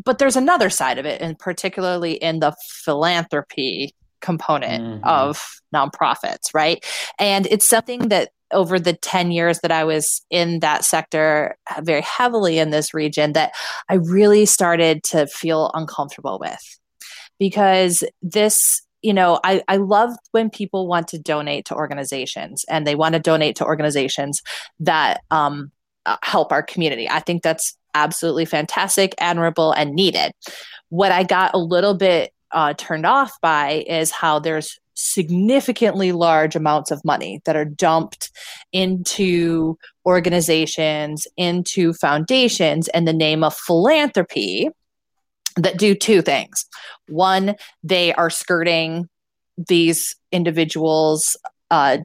[0.05, 2.55] but there's another side of it and particularly in the
[2.85, 5.05] philanthropy component mm-hmm.
[5.05, 6.85] of nonprofits right?
[7.19, 12.01] And it's something that over the 10 years that I was in that sector very
[12.03, 13.53] heavily in this region that
[13.89, 16.79] I really started to feel uncomfortable with.
[17.39, 22.87] Because this you know, I, I love when people want to donate to organizations and
[22.87, 24.43] they want to donate to organizations
[24.81, 25.71] that um,
[26.07, 27.09] uh, help our community.
[27.09, 30.33] I think that's absolutely fantastic, admirable, and needed.
[30.89, 36.57] What I got a little bit uh, turned off by is how there's significantly large
[36.57, 38.33] amounts of money that are dumped
[38.73, 44.71] into organizations, into foundations in the name of philanthropy
[45.63, 46.65] that do two things.
[47.09, 49.09] One, they are skirting
[49.57, 51.37] these individuals'
[51.71, 51.99] uh,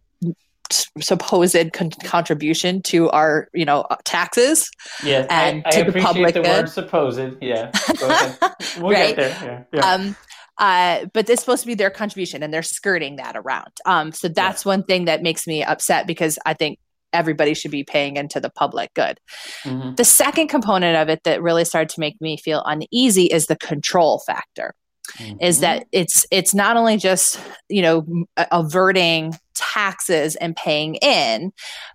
[1.00, 4.70] supposed con- contribution to our, you know, taxes.
[5.04, 6.50] Yes, and I, to I the public the good.
[6.50, 7.20] word supposed.
[7.42, 7.72] Yeah,
[8.80, 9.16] we'll right?
[9.16, 9.68] get there.
[9.74, 9.80] Yeah.
[9.80, 9.94] yeah.
[9.94, 10.16] Um,
[10.58, 13.72] uh, but it's supposed to be their contribution, and they're skirting that around.
[13.86, 14.70] Um, so that's yeah.
[14.70, 16.80] one thing that makes me upset because I think
[17.14, 19.20] everybody should be paying into the public good.
[19.64, 19.96] Mm-hmm.
[19.96, 23.56] The second component of it that really started to make me feel uneasy is the
[23.56, 24.74] control factor.
[25.18, 25.38] Mm-hmm.
[25.42, 27.38] Is that it's it's not only just
[27.68, 31.52] you know averting taxes and paying in,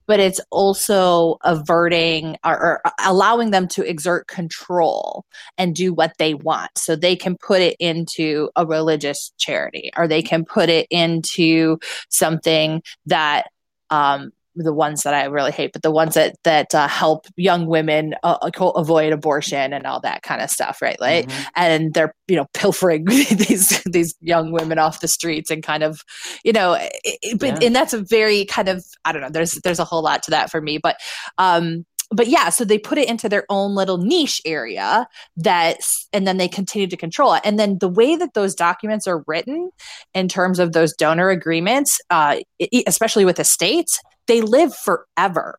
[0.06, 5.24] but it's also averting or, or, allowing them to exert control
[5.56, 6.70] and do what they want.
[6.76, 11.78] So they can put it into a religious charity or they can put it into
[12.08, 13.48] something that
[13.90, 14.32] um,
[14.64, 18.14] the ones that I really hate, but the ones that that uh, help young women
[18.22, 21.00] uh, uh avoid abortion and all that kind of stuff, right?
[21.00, 21.42] Like, mm-hmm.
[21.56, 26.02] and they're you know pilfering these these young women off the streets and kind of,
[26.44, 27.66] you know, it, but yeah.
[27.66, 29.30] and that's a very kind of I don't know.
[29.30, 30.96] There's there's a whole lot to that for me, but
[31.38, 35.06] um, but yeah, so they put it into their own little niche area
[35.36, 35.78] that,
[36.12, 37.42] and then they continue to control it.
[37.44, 39.70] And then the way that those documents are written
[40.14, 42.38] in terms of those donor agreements, uh,
[42.86, 45.58] especially with the states, they live forever.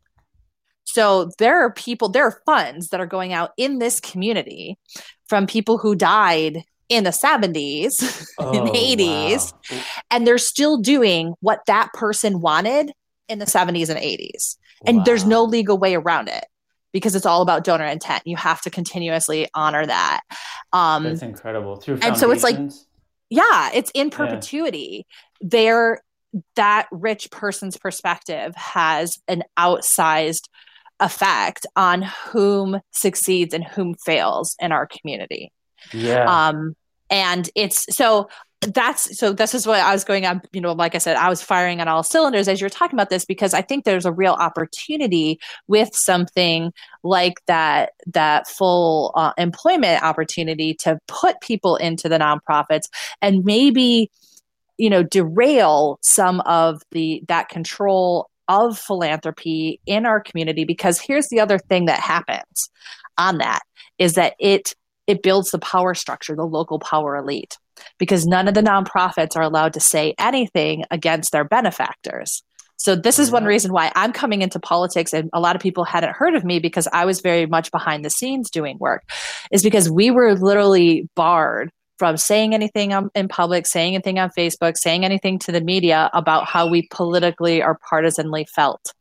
[0.86, 4.78] So there are people, there are funds that are going out in this community
[5.28, 9.82] from people who died in the 70s oh, and 80s, wow.
[10.10, 12.92] and they're still doing what that person wanted
[13.28, 14.58] in the 70s and 80s.
[14.86, 15.04] And wow.
[15.04, 16.46] there's no legal way around it
[16.92, 18.26] because it's all about donor intent.
[18.26, 20.22] You have to continuously honor that.
[20.74, 21.76] Um, That's incredible.
[21.76, 22.58] Through and so it's like,
[23.30, 25.06] yeah, it's in perpetuity.
[25.42, 25.48] Yeah.
[25.50, 26.02] They're
[26.56, 30.48] that rich person's perspective has an outsized
[31.00, 35.52] effect on whom succeeds and whom fails in our community.
[35.94, 36.26] Yeah.
[36.26, 36.76] Um,
[37.10, 38.30] and it's so
[38.62, 41.30] that's so this is what I was going on, you know, like I said, I
[41.30, 44.12] was firing on all cylinders as you're talking about this because I think there's a
[44.12, 52.10] real opportunity with something like that that full uh, employment opportunity to put people into
[52.10, 52.90] the nonprofits
[53.22, 54.12] and maybe
[54.80, 61.28] you know derail some of the that control of philanthropy in our community because here's
[61.28, 62.70] the other thing that happens
[63.18, 63.62] on that
[64.00, 64.74] is that it
[65.06, 67.58] it builds the power structure the local power elite
[67.98, 72.44] because none of the nonprofits are allowed to say anything against their benefactors.
[72.78, 75.84] So this is one reason why I'm coming into politics and a lot of people
[75.84, 79.04] hadn't heard of me because I was very much behind the scenes doing work
[79.52, 84.78] is because we were literally barred from saying anything in public, saying anything on Facebook,
[84.78, 88.94] saying anything to the media about how we politically or partisanly felt.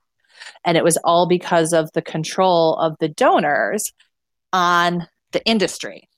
[0.64, 3.92] And it was all because of the control of the donors
[4.52, 6.08] on the industry.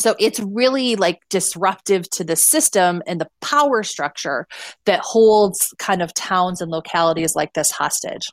[0.00, 4.48] So it's really like disruptive to the system and the power structure
[4.86, 8.26] that holds kind of towns and localities like this hostage.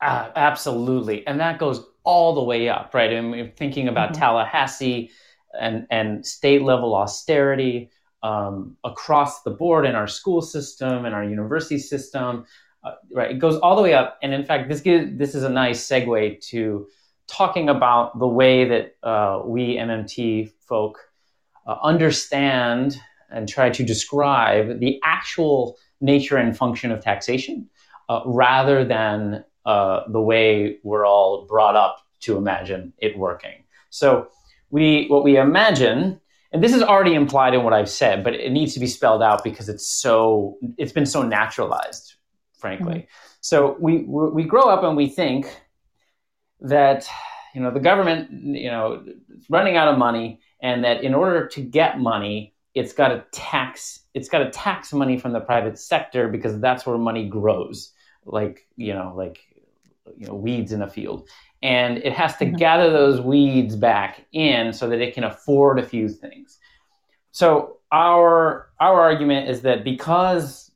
[0.00, 1.26] Uh, absolutely.
[1.26, 3.12] And that goes all the way up, right?
[3.12, 4.20] And we're thinking about mm-hmm.
[4.20, 5.10] Tallahassee
[5.58, 7.90] and, and state level austerity
[8.22, 12.44] um, across the board in our school system and our university system,
[12.84, 13.30] uh, right?
[13.30, 14.18] It goes all the way up.
[14.22, 16.88] And in fact, this, gives, this is a nice segue to
[17.26, 20.98] talking about the way that uh, we MMT folk
[21.66, 27.68] uh, understand and try to describe the actual nature and function of taxation
[28.08, 33.64] uh, rather than uh, the way we're all brought up to imagine it working.
[33.90, 34.28] So
[34.70, 36.20] we what we imagine
[36.52, 39.22] and this is already implied in what I've said, but it needs to be spelled
[39.22, 42.14] out because it's so it's been so naturalized,
[42.58, 42.94] frankly.
[42.94, 43.38] Mm-hmm.
[43.40, 45.54] So we we grow up and we think
[46.60, 47.06] that
[47.54, 49.04] you know the government you know
[49.48, 54.00] running out of money and that in order to get money it's got to tax
[54.14, 57.92] it's got to tax money from the private sector because that's where money grows
[58.24, 59.40] like you know like
[60.16, 61.28] you know weeds in a field
[61.62, 62.56] and it has to mm-hmm.
[62.56, 66.58] gather those weeds back in so that it can afford a few things
[67.30, 70.70] so our our argument is that because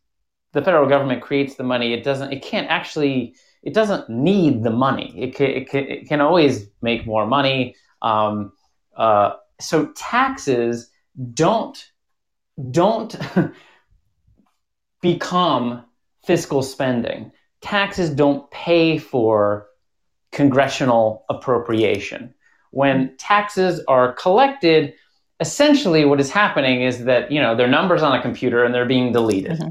[0.52, 4.70] the federal government creates the money it doesn't it can't actually it doesn't need the
[4.70, 5.14] money.
[5.16, 7.76] It can, it can, it can always make more money.
[8.02, 8.52] Um,
[8.96, 10.90] uh, so taxes
[11.32, 11.92] don't
[12.70, 13.16] don't
[15.00, 15.84] become
[16.26, 17.32] fiscal spending.
[17.60, 19.68] Taxes don't pay for
[20.32, 22.34] congressional appropriation.
[22.70, 24.94] When taxes are collected,
[25.40, 28.86] essentially what is happening is that you know they're numbers on a computer and they're
[28.86, 29.70] being deleted mm-hmm.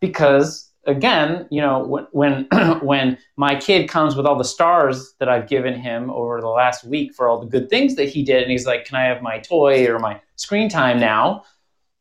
[0.00, 5.28] because again, you know, when when, when my kid comes with all the stars that
[5.28, 8.42] I've given him over the last week for all the good things that he did,
[8.42, 11.44] and he's like, "Can I have my toy or my screen time now?"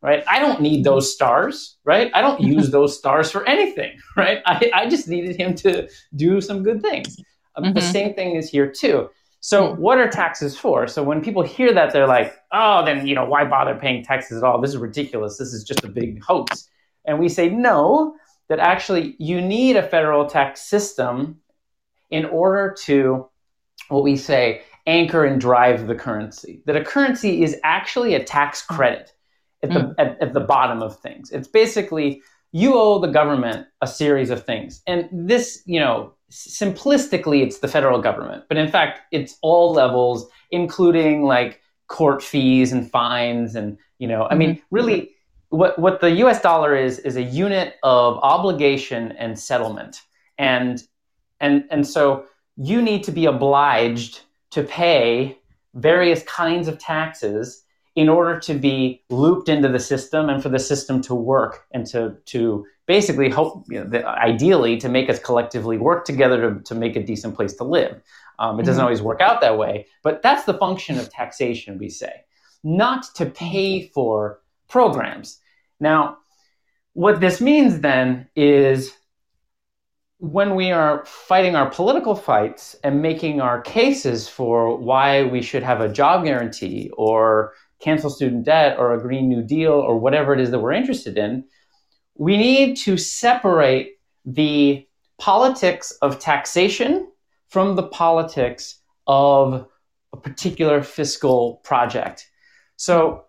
[0.02, 0.24] Right?
[0.28, 2.10] I don't need those stars, right?
[2.16, 4.42] I don't use those stars for anything, right?
[4.46, 7.18] I, I just needed him to do some good things.
[7.58, 7.74] Mm-hmm.
[7.74, 9.10] The same thing is here too.
[9.44, 10.88] So, what are taxes for?
[10.88, 14.38] So, when people hear that, they're like, "Oh, then you know, why bother paying taxes
[14.38, 14.62] at all?
[14.62, 15.38] This is ridiculous.
[15.38, 16.70] This is just a big hoax."
[17.06, 18.16] And we say, "No,
[18.50, 21.40] that actually you need a federal tax system
[22.10, 23.30] in order to,
[23.88, 26.62] what we say, anchor and drive the currency.
[26.66, 29.14] That a currency is actually a tax credit
[29.64, 29.96] at the, mm.
[29.98, 31.32] at, at the bottom of things.
[31.32, 32.22] It's basically
[32.52, 34.82] you owe the government a series of things.
[34.86, 38.46] And this, you know, simplistically, it's the federal government.
[38.48, 43.56] But in fact, it's all levels, including like court fees and fines.
[43.56, 44.76] And, you know, I mean, mm-hmm.
[44.76, 45.12] really,
[45.50, 46.42] what what the U.S.
[46.42, 50.02] dollar is is a unit of obligation and settlement,
[50.38, 50.82] and
[51.42, 52.26] and and so
[52.56, 54.22] you need to be obliged
[54.52, 55.38] to pay
[55.74, 57.64] various kinds of taxes
[57.96, 61.86] in order to be looped into the system and for the system to work and
[61.88, 66.62] to to basically hope you know, the, ideally to make us collectively work together to,
[66.62, 68.02] to make a decent place to live.
[68.40, 68.86] Um, it doesn't mm-hmm.
[68.86, 72.24] always work out that way but that's the function of taxation we say
[72.64, 75.40] not to pay for programs.
[75.80, 76.18] Now,
[76.94, 78.92] what this means then is
[80.20, 85.64] when we are fighting our political fights and making our cases for why we should
[85.64, 90.34] have a job guarantee or cancel student debt or a Green New Deal or whatever
[90.34, 91.44] it is that we're interested in,
[92.16, 93.94] we need to separate
[94.26, 97.08] the politics of taxation
[97.50, 99.68] from the politics of
[100.14, 102.30] a particular fiscal project.
[102.78, 103.26] So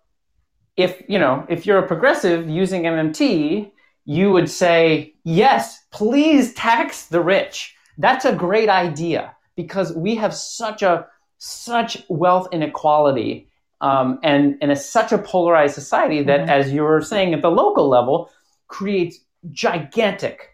[0.77, 3.71] if you know if you're a progressive using MMT,
[4.05, 7.75] you would say yes, please tax the rich.
[7.99, 11.07] That's a great idea because we have such a
[11.39, 13.49] such wealth inequality
[13.83, 16.51] um, and and it's such a polarized society that, mm-hmm.
[16.51, 18.31] as you were saying at the local level,
[18.69, 19.19] creates
[19.51, 20.51] gigantic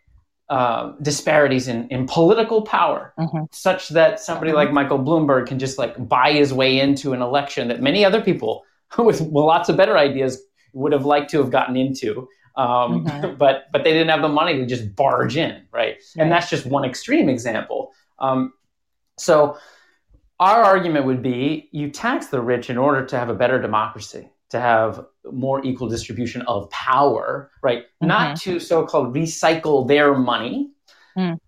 [0.49, 3.45] uh, disparities in, in political power, mm-hmm.
[3.53, 4.57] such that somebody mm-hmm.
[4.57, 8.22] like Michael Bloomberg can just like buy his way into an election that many other
[8.22, 8.64] people
[8.99, 12.26] with lots of better ideas would have liked to have gotten into.
[12.57, 13.37] Um, mm-hmm.
[13.37, 15.62] but but they didn't have the money to just barge in, right?
[15.72, 16.03] right.
[16.16, 17.93] And that's just one extreme example.
[18.18, 18.55] Um,
[19.18, 19.59] so
[20.41, 24.30] our argument would be you tax the rich in order to have a better democracy,
[24.51, 27.82] to have more equal distribution of power, right?
[27.82, 28.07] Mm-hmm.
[28.07, 30.70] Not to so-called recycle their money.
[31.16, 31.39] Mm.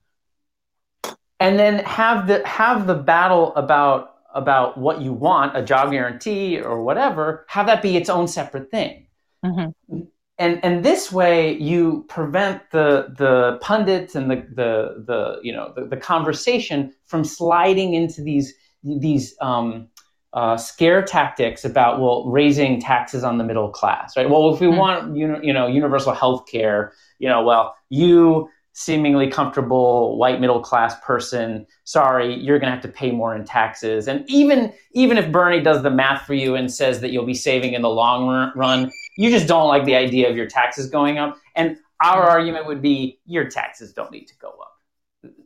[1.38, 6.60] And then have the have the battle about about what you want, a job guarantee
[6.60, 9.06] or whatever, have that be its own separate thing.
[9.44, 10.00] Mm-hmm.
[10.38, 15.72] And and this way you prevent the the pundits and the the the you know
[15.74, 18.52] the, the conversation from sliding into these
[18.82, 19.88] these um,
[20.32, 24.28] uh, scare tactics about well raising taxes on the middle class, right?
[24.28, 24.76] Well, if we mm-hmm.
[24.76, 30.94] want you know universal health care, you know, well you seemingly comfortable white middle class
[31.00, 35.30] person sorry you're going to have to pay more in taxes and even even if
[35.32, 38.52] bernie does the math for you and says that you'll be saving in the long
[38.54, 42.30] run you just don't like the idea of your taxes going up and our mm-hmm.
[42.30, 44.76] argument would be your taxes don't need to go up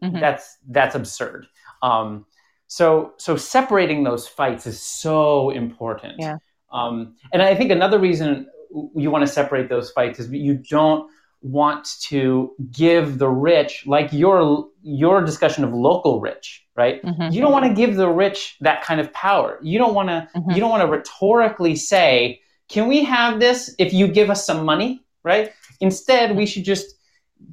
[0.02, 0.20] mm-hmm.
[0.20, 1.46] that's that's absurd
[1.82, 2.26] um,
[2.66, 6.14] so so separating those fights is so important.
[6.18, 6.38] Yeah.
[6.72, 8.48] Um, and I think another reason
[8.94, 11.08] you want to separate those fights is you don't
[11.44, 17.30] want to give the rich like your your discussion of local rich right mm-hmm.
[17.30, 20.26] you don't want to give the rich that kind of power you don't want to
[20.34, 20.50] mm-hmm.
[20.52, 22.40] you don't want to rhetorically say
[22.70, 26.94] can we have this if you give us some money right instead we should just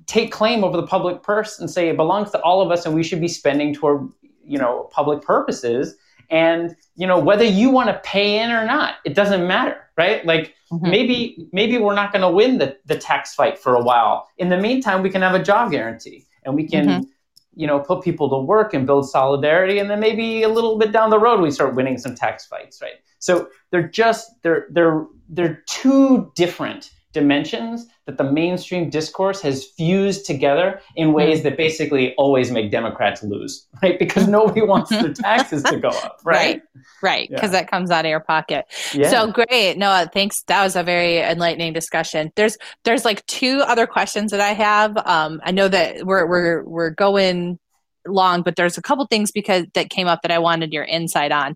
[0.08, 2.96] take claim over the public purse and say it belongs to all of us and
[2.96, 4.08] we should be spending toward
[4.52, 5.96] you know public purposes.
[6.30, 10.26] And you know whether you want to pay in or not it doesn't matter right?
[10.26, 10.90] Like mm-hmm.
[10.90, 14.28] maybe maybe we're not going to win the, the tax fight for a while.
[14.38, 17.04] In the meantime we can have a job guarantee and we can mm-hmm.
[17.56, 19.80] you know put people to work and build solidarity.
[19.80, 22.82] And then maybe a little bit down the road we start winning some tax fights
[22.82, 23.00] right?
[23.20, 30.26] So they're just they're they're they're two different dimensions that the mainstream discourse has fused
[30.26, 31.50] together in ways mm-hmm.
[31.50, 34.00] that basically always make Democrats lose, right?
[34.00, 36.62] Because nobody wants their taxes to go up, right?
[37.02, 37.62] Right, because yeah.
[37.62, 38.66] that comes out of your pocket.
[38.94, 39.10] Yeah.
[39.10, 40.10] So great, Noah.
[40.14, 40.44] Thanks.
[40.44, 42.32] That was a very enlightening discussion.
[42.36, 44.98] There's there's like two other questions that I have.
[45.06, 47.60] Um, I know that we're we're we're going
[48.08, 51.32] long, but there's a couple things because that came up that I wanted your insight
[51.32, 51.56] on.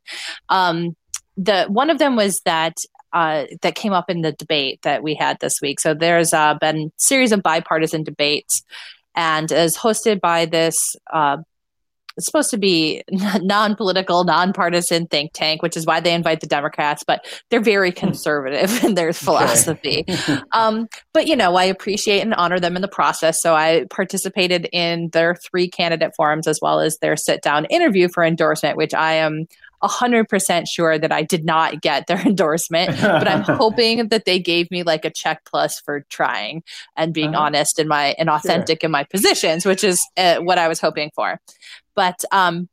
[0.49, 0.95] Um,
[1.37, 2.77] the one of them was that
[3.15, 5.79] uh, that came up in the debate that we had this week.
[5.79, 8.61] So there's uh, been series of bipartisan debates,
[9.15, 10.75] and is hosted by this.
[11.11, 11.37] Uh,
[12.17, 17.03] it's supposed to be non-political, non-partisan think tank, which is why they invite the Democrats.
[17.07, 17.99] But they're very hmm.
[17.99, 20.05] conservative in their philosophy.
[20.51, 23.41] um, but you know, I appreciate and honor them in the process.
[23.41, 28.25] So I participated in their three candidate forums as well as their sit-down interview for
[28.25, 29.47] endorsement, which I am
[29.87, 34.69] 100% sure that I did not get their endorsement, but I'm hoping that they gave
[34.71, 36.63] me like a check plus for trying
[36.95, 37.45] and being uh-huh.
[37.45, 38.87] honest and my and authentic sure.
[38.87, 41.39] in my positions, which is uh, what I was hoping for.
[41.95, 42.69] But um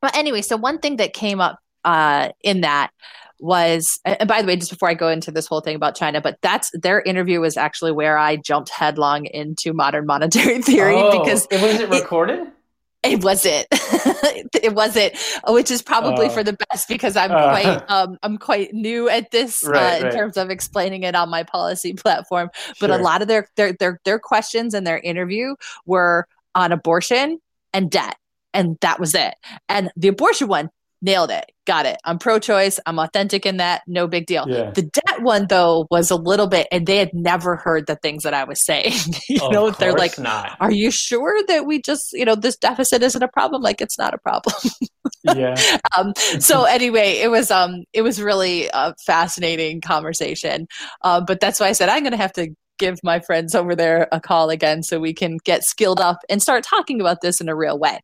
[0.00, 2.90] but anyway, so one thing that came up uh in that
[3.40, 6.20] was and by the way just before i go into this whole thing about china
[6.20, 11.22] but that's their interview was actually where i jumped headlong into modern monetary theory oh,
[11.22, 12.48] because it was it recorded
[13.08, 13.66] it, it wasn't.
[14.62, 15.14] it wasn't,
[15.48, 19.08] which is probably uh, for the best because I'm uh, quite um, I'm quite new
[19.08, 20.12] at this uh, right, uh, in right.
[20.12, 22.50] terms of explaining it on my policy platform.
[22.80, 22.98] But sure.
[22.98, 25.54] a lot of their their their their questions and their interview
[25.86, 27.40] were on abortion
[27.72, 28.16] and debt,
[28.54, 29.34] and that was it.
[29.68, 30.70] And the abortion one
[31.02, 31.50] nailed it.
[31.66, 31.98] Got it.
[32.04, 32.80] I'm pro-choice.
[32.86, 33.82] I'm authentic in that.
[33.86, 34.46] No big deal.
[34.48, 34.70] Yeah.
[34.70, 38.22] the debt one though was a little bit and they had never heard the things
[38.22, 38.92] that i was saying.
[39.28, 40.56] You oh, know they're like not.
[40.58, 43.62] are you sure that we just you know this deficit isn't a problem?
[43.62, 44.54] Like it's not a problem.
[45.24, 45.56] Yeah.
[45.96, 50.66] Um, so anyway it was um it was really a fascinating conversation.
[51.02, 52.48] Um, but that's why i said i'm gonna have to
[52.78, 56.40] give my friends over there a call again so we can get skilled up and
[56.42, 58.00] start talking about this in a real way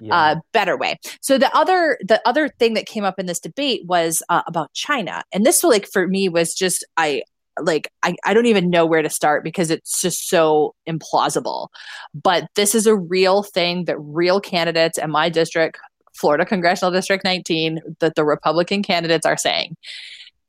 [0.00, 0.14] yeah.
[0.14, 0.98] uh, better way.
[1.20, 4.72] So the other the other thing that came up in this debate was uh, about
[4.74, 5.22] china.
[5.32, 7.22] And this like for me was just i
[7.60, 11.68] like I, I don't even know where to start because it's just so implausible.
[12.14, 15.78] But this is a real thing that real candidates in my district
[16.14, 19.76] florida congressional district 19 that the republican candidates are saying.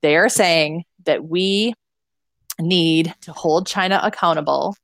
[0.02, 1.74] They are saying that we
[2.60, 4.76] need to hold China accountable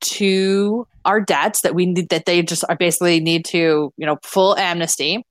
[0.00, 4.18] to our debts that we need that they just are basically need to you know
[4.22, 5.24] full amnesty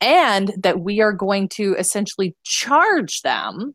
[0.00, 3.74] and that we are going to essentially charge them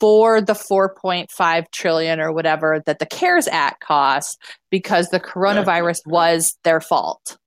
[0.00, 4.36] for the 4.5 trillion or whatever that the cares act costs
[4.70, 7.36] because the coronavirus was their fault.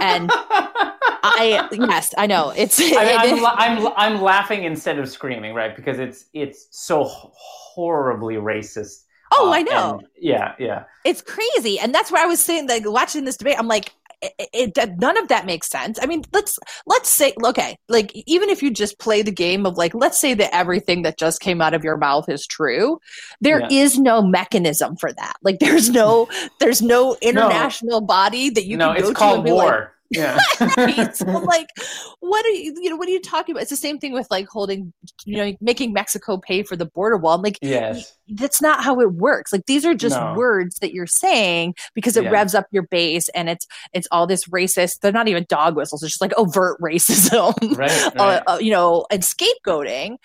[0.00, 0.30] And
[1.36, 2.80] I yes, I know it's.
[2.82, 5.74] I am I'm, I'm I'm laughing instead of screaming, right?
[5.74, 9.04] Because it's it's so horribly racist.
[9.32, 10.00] Oh, uh, I know.
[10.18, 10.84] yeah, yeah.
[11.04, 13.58] It's crazy, and that's where I was saying, like, watching this debate.
[13.58, 15.98] I'm like, it, it, none of that makes sense.
[16.02, 19.76] I mean, let's let's say okay, like even if you just play the game of
[19.76, 22.98] like let's say that everything that just came out of your mouth is true,
[23.40, 23.68] there yeah.
[23.70, 25.34] is no mechanism for that.
[25.42, 28.06] Like there's no there's no international no.
[28.06, 29.64] body that you no, can go it's called war.
[29.64, 30.38] Like, yeah.
[31.12, 31.68] so like
[32.20, 33.62] what are you you know what are you talking about?
[33.62, 34.92] It's the same thing with like holding
[35.24, 37.34] you know making Mexico pay for the border wall.
[37.34, 38.16] I'm like yes.
[38.28, 39.52] that's not how it works.
[39.52, 40.34] Like these are just no.
[40.34, 42.30] words that you're saying because it yeah.
[42.30, 45.00] revs up your base and it's it's all this racist.
[45.00, 46.02] They're not even dog whistles.
[46.02, 47.54] It's just like overt racism.
[47.76, 47.90] Right.
[47.90, 48.42] Uh, right.
[48.46, 50.16] Uh, uh, you know, and scapegoating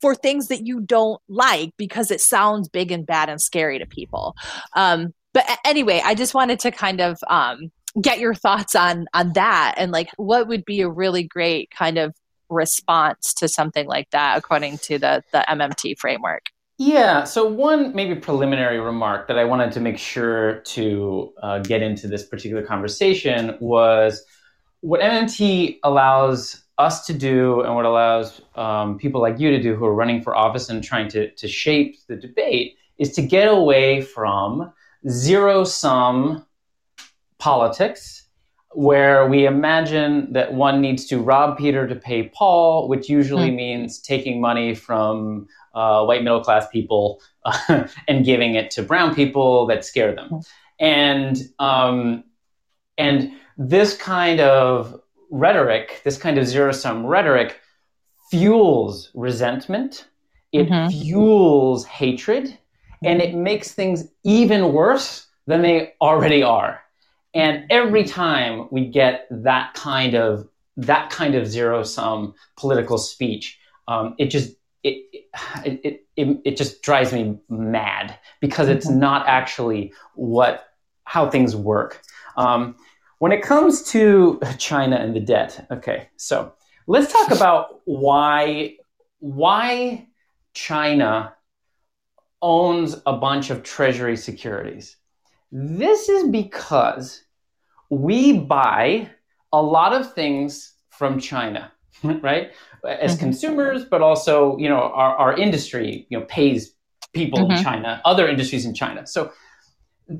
[0.00, 3.86] for things that you don't like because it sounds big and bad and scary to
[3.86, 4.34] people.
[4.74, 9.32] Um, but anyway, I just wanted to kind of um, get your thoughts on on
[9.34, 12.14] that and like what would be a really great kind of
[12.50, 16.46] response to something like that according to the the MMT framework.
[16.78, 17.22] Yeah.
[17.22, 22.08] So one maybe preliminary remark that I wanted to make sure to uh, get into
[22.08, 24.24] this particular conversation was
[24.80, 29.76] what MMT allows us to do and what allows um, people like you to do
[29.76, 33.46] who are running for office and trying to, to shape the debate is to get
[33.46, 34.72] away from
[35.08, 36.44] zero sum
[37.44, 38.22] politics,
[38.70, 43.56] where we imagine that one needs to rob Peter to pay Paul, which usually mm.
[43.56, 49.14] means taking money from uh, white middle class people uh, and giving it to brown
[49.14, 50.30] people that scare them.
[50.30, 50.46] Mm.
[50.80, 52.24] And um,
[52.96, 54.98] and this kind of
[55.30, 57.60] rhetoric, this kind of zero sum rhetoric,
[58.30, 60.08] fuels resentment.
[60.52, 60.88] It mm-hmm.
[60.88, 62.56] fuels hatred,
[63.04, 66.83] and it makes things even worse than they already are.
[67.34, 73.58] And every time we get that kind of that kind of zero sum political speech,
[73.88, 75.26] um, it just it,
[75.64, 79.00] it, it, it, just drives me mad because it's mm-hmm.
[79.00, 80.66] not actually what
[81.04, 82.02] how things work.
[82.36, 82.76] Um,
[83.18, 86.52] when it comes to China and the debt, okay, so
[86.86, 88.76] let's talk about why
[89.20, 90.06] why
[90.52, 91.34] China
[92.42, 94.96] owns a bunch of treasury securities.
[95.56, 97.22] This is because
[97.88, 99.08] we buy
[99.52, 101.70] a lot of things from China,
[102.02, 102.50] right?
[102.84, 103.20] As mm-hmm.
[103.20, 106.74] consumers, but also, you know, our, our industry, you know, pays
[107.12, 107.56] people mm-hmm.
[107.56, 109.06] in China, other industries in China.
[109.06, 109.30] So,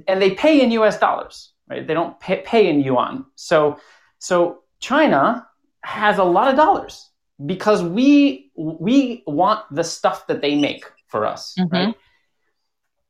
[0.06, 1.84] and they pay in US dollars, right?
[1.84, 3.26] They don't pay, pay in yuan.
[3.34, 3.80] So,
[4.20, 5.48] so China
[5.82, 7.10] has a lot of dollars
[7.44, 11.74] because we we want the stuff that they make for us, mm-hmm.
[11.74, 11.94] right?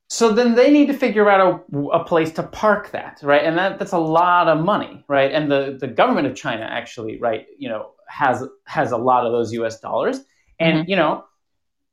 [0.09, 3.43] So then they need to figure out a, a, place to park that, right?
[3.43, 5.33] And that, that's a lot of money, right?
[5.33, 9.33] And the, the government of China actually, right, you know, has has a lot of
[9.33, 10.21] those US dollars.
[10.61, 10.91] And, mm-hmm.
[10.91, 11.25] you know,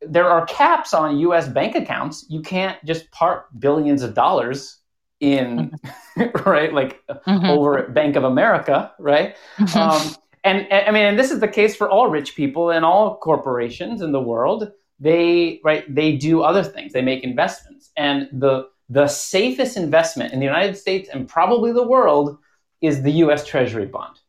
[0.01, 2.25] there are caps on US bank accounts.
[2.29, 4.77] You can't just park billions of dollars
[5.19, 5.71] in,
[6.45, 7.45] right, like mm-hmm.
[7.45, 9.35] over at Bank of America, right?
[9.57, 9.77] Mm-hmm.
[9.77, 12.83] Um, and, and I mean, and this is the case for all rich people and
[12.83, 14.71] all corporations in the world.
[14.99, 16.93] They, right, they do other things.
[16.93, 21.87] They make investments and the the safest investment in the United States and probably the
[21.87, 22.37] world
[22.81, 23.45] is the U.S.
[23.45, 24.19] Treasury bond.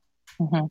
[0.40, 0.66] Mm-hmm.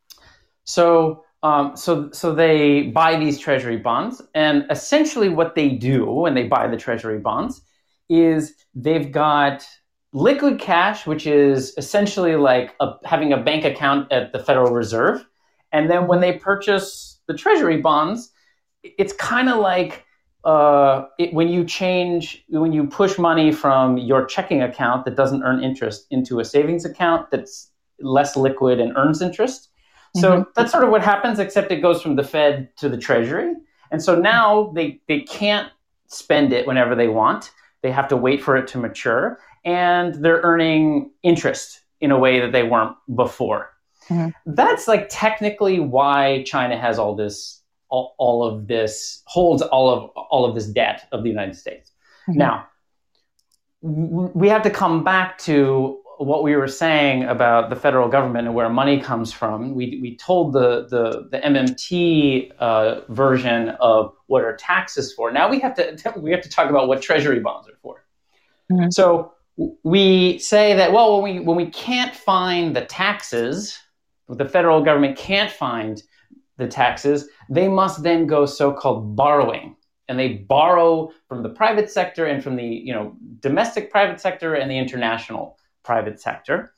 [0.64, 6.34] So, um, so, so they buy these Treasury bonds, and essentially what they do when
[6.34, 7.60] they buy the Treasury bonds
[8.08, 9.66] is they've got
[10.14, 15.26] liquid cash, which is essentially like a, having a bank account at the Federal Reserve,
[15.72, 18.30] and then when they purchase the Treasury bonds,
[18.82, 20.04] it's kind of like
[20.44, 25.42] uh, it, when you change, when you push money from your checking account that doesn't
[25.42, 27.70] earn interest into a savings account that's
[28.00, 29.68] less liquid and earns interest.
[30.16, 30.50] So mm-hmm.
[30.54, 33.54] that's sort of what happens, except it goes from the Fed to the Treasury.
[33.90, 35.70] And so now they, they can't
[36.08, 37.50] spend it whenever they want.
[37.82, 39.38] They have to wait for it to mature.
[39.64, 43.70] And they're earning interest in a way that they weren't before.
[44.08, 44.54] Mm-hmm.
[44.54, 47.61] That's like technically why China has all this
[47.92, 51.92] all, all of this holds all of all of this debt of the United States.
[52.28, 52.38] Mm-hmm.
[52.38, 52.66] Now,
[53.82, 58.54] we have to come back to what we were saying about the federal government and
[58.54, 59.74] where money comes from.
[59.74, 65.32] We, we told the, the, the MMT uh, version of what are taxes for.
[65.32, 68.04] Now we have to we have to talk about what treasury bonds are for.
[68.72, 68.90] Mm-hmm.
[68.90, 69.32] So
[69.82, 73.78] we say that well when we when we can't find the taxes
[74.28, 76.02] the federal government can't find
[76.62, 79.76] the taxes they must then go so-called borrowing.
[80.08, 84.54] And they borrow from the private sector and from the you know domestic private sector
[84.54, 86.72] and the international private sector.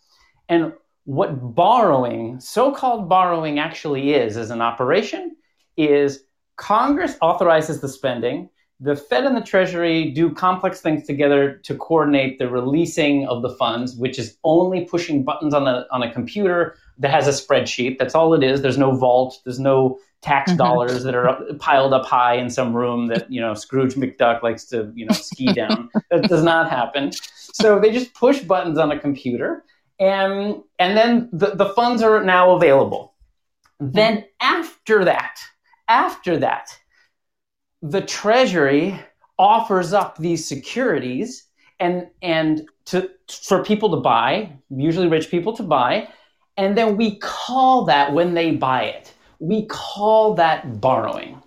[0.48, 0.72] And
[1.04, 5.36] what borrowing so-called borrowing actually is as an operation
[5.76, 6.24] is
[6.56, 8.48] congress authorizes the spending
[8.80, 13.50] the Fed and the Treasury do complex things together to coordinate the releasing of the
[13.50, 17.98] funds, which is only pushing buttons on a, on a computer that has a spreadsheet.
[17.98, 18.62] That's all it is.
[18.62, 19.40] There's no vault.
[19.44, 20.58] There's no tax mm-hmm.
[20.58, 24.64] dollars that are piled up high in some room that you know Scrooge McDuck likes
[24.66, 25.90] to you know ski down.
[26.10, 27.12] that does not happen.
[27.12, 29.64] So they just push buttons on a computer,
[29.98, 33.14] and and then the, the funds are now available.
[33.80, 35.38] Then after that,
[35.88, 36.68] after that,
[37.82, 38.98] the Treasury
[39.38, 41.44] offers up these securities
[41.80, 46.08] and and to for people to buy, usually rich people to buy,
[46.56, 51.42] and then we call that when they buy it, we call that borrowing.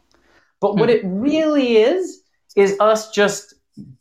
[0.60, 2.24] But what it really is
[2.56, 3.54] is us just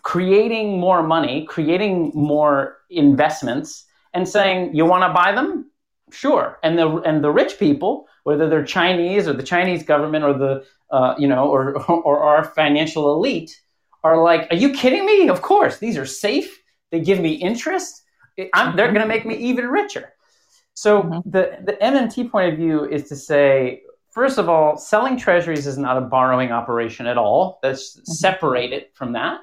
[0.03, 3.85] creating more money, creating more investments
[4.15, 5.71] and saying, "You want to buy them?
[6.11, 10.33] Sure." And the and the rich people, whether they're Chinese or the Chinese government or
[10.33, 13.61] the uh, you know, or, or our financial elite
[14.05, 15.29] are like, are you kidding me?
[15.29, 16.63] Of course, these are safe.
[16.91, 18.03] They give me interest.
[18.55, 20.13] I'm, they're going to make me even richer.
[20.77, 21.31] So mm-hmm.
[21.31, 25.79] the, the MMT point of view is to say, first of all, selling treasuries is
[25.79, 27.59] not a borrowing operation at all.
[27.63, 28.13] That's mm-hmm.
[28.13, 29.41] separated from that.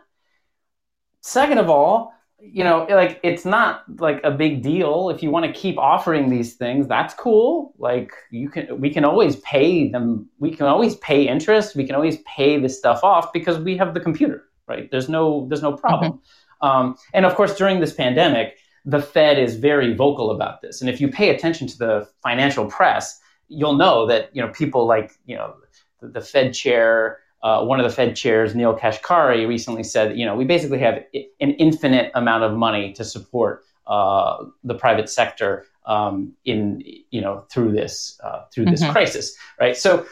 [1.22, 5.46] Second of all, you know, like it's not like a big deal if you want
[5.46, 6.88] to keep offering these things.
[6.88, 7.74] That's cool.
[7.80, 10.30] Like you can, we can always pay them.
[10.38, 11.76] We can always pay interest.
[11.76, 14.92] We can always pay this stuff off because we have the computer, right?
[14.92, 16.14] There's no, there's no problem.
[16.14, 16.68] Mm-hmm.
[16.68, 20.82] Um, and of course, during this pandemic, the Fed is very vocal about this.
[20.82, 24.86] And if you pay attention to the financial press, you'll know that you know people
[24.86, 25.56] like you know
[26.02, 30.26] the, the Fed chair uh, one of the Fed chairs, Neel Kashkari, recently said, you
[30.26, 35.66] know, we basically have an infinite amount of money to support uh, the private sector
[35.86, 36.82] um, in,
[37.12, 38.94] you know, through this uh, through this mm-hmm.
[38.94, 39.76] crisis, right?
[39.76, 40.06] So,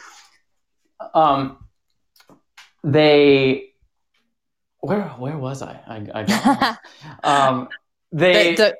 [1.14, 1.64] um,
[2.84, 3.70] they,
[4.80, 5.80] where where was I?
[5.86, 6.76] I, I
[7.48, 7.68] um,
[8.12, 8.54] they.
[8.54, 8.76] The,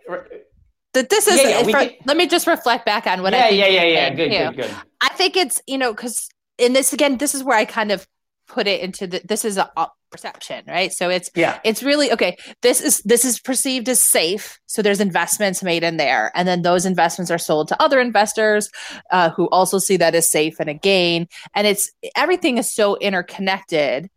[0.92, 3.46] the, this is yeah, yeah, for, can, let me just reflect back on what yeah,
[3.46, 4.10] I yeah yeah yeah.
[4.10, 4.76] Good good good.
[5.00, 6.28] I think it's you know because
[6.58, 8.06] in this again this is where I kind of
[8.46, 10.92] put it into the, this is a, a perception right?
[10.92, 11.58] So it's yeah.
[11.64, 14.60] it's really okay this is this is perceived as safe.
[14.66, 16.30] So there's investments made in there.
[16.34, 18.68] And then those investments are sold to other investors
[19.10, 21.26] uh, who also see that as safe and a gain.
[21.54, 24.10] And it's everything is so interconnected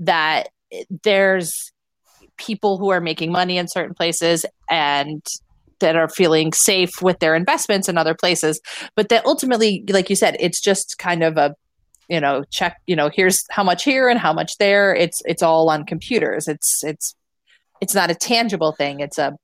[0.00, 0.48] that
[1.02, 1.73] there's
[2.36, 5.22] people who are making money in certain places and
[5.80, 8.60] that are feeling safe with their investments in other places.
[8.96, 11.54] But that ultimately like you said it's just kind of a
[12.08, 14.94] you know check you know here's how much here and how much there.
[14.94, 16.48] It's it's all on computers.
[16.48, 17.14] It's it's
[17.80, 19.00] it's not a tangible thing.
[19.00, 19.36] It's a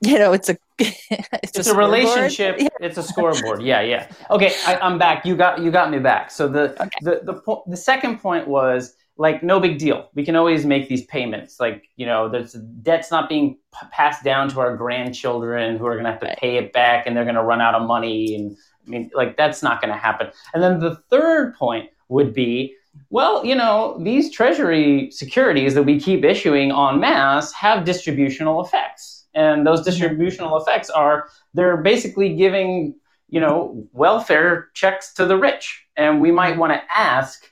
[0.00, 2.56] you know it's a it's, it's a, a relationship.
[2.58, 2.68] Yeah.
[2.80, 3.62] it's a scoreboard.
[3.62, 4.08] Yeah yeah.
[4.30, 5.24] Okay I, am back.
[5.24, 6.30] You got you got me back.
[6.30, 6.98] So the okay.
[7.02, 10.88] the the, po- the second point was like no big deal we can always make
[10.88, 12.52] these payments like you know there's
[12.82, 16.34] debt's not being p- passed down to our grandchildren who are going to have to
[16.38, 18.56] pay it back and they're going to run out of money and
[18.86, 22.74] i mean like that's not going to happen and then the third point would be
[23.10, 29.26] well, you know, these treasury securities that we keep issuing en masse have distributional effects.
[29.34, 29.90] And those mm-hmm.
[29.90, 32.94] distributional effects are they're basically giving,
[33.28, 35.86] you know, welfare checks to the rich.
[35.96, 37.48] And we might want to ask,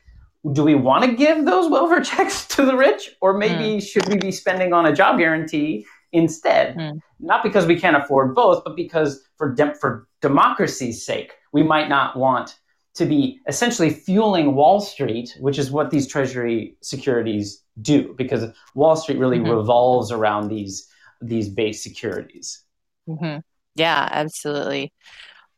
[0.53, 3.11] do we want to give those welfare checks to the rich?
[3.21, 3.83] Or maybe mm.
[3.83, 6.77] should we be spending on a job guarantee instead?
[6.77, 7.01] Mm.
[7.21, 11.89] Not because we can't afford both, but because for, de- for democracy's sake, we might
[11.89, 12.57] not want
[12.95, 18.97] to be essentially fueling Wall Street, which is what these treasury securities do, because Wall
[18.97, 19.51] Street really mm-hmm.
[19.51, 20.89] revolves around these
[21.21, 22.63] these base securities.
[23.09, 23.39] Mm-hmm.
[23.75, 24.93] Yeah, absolutely.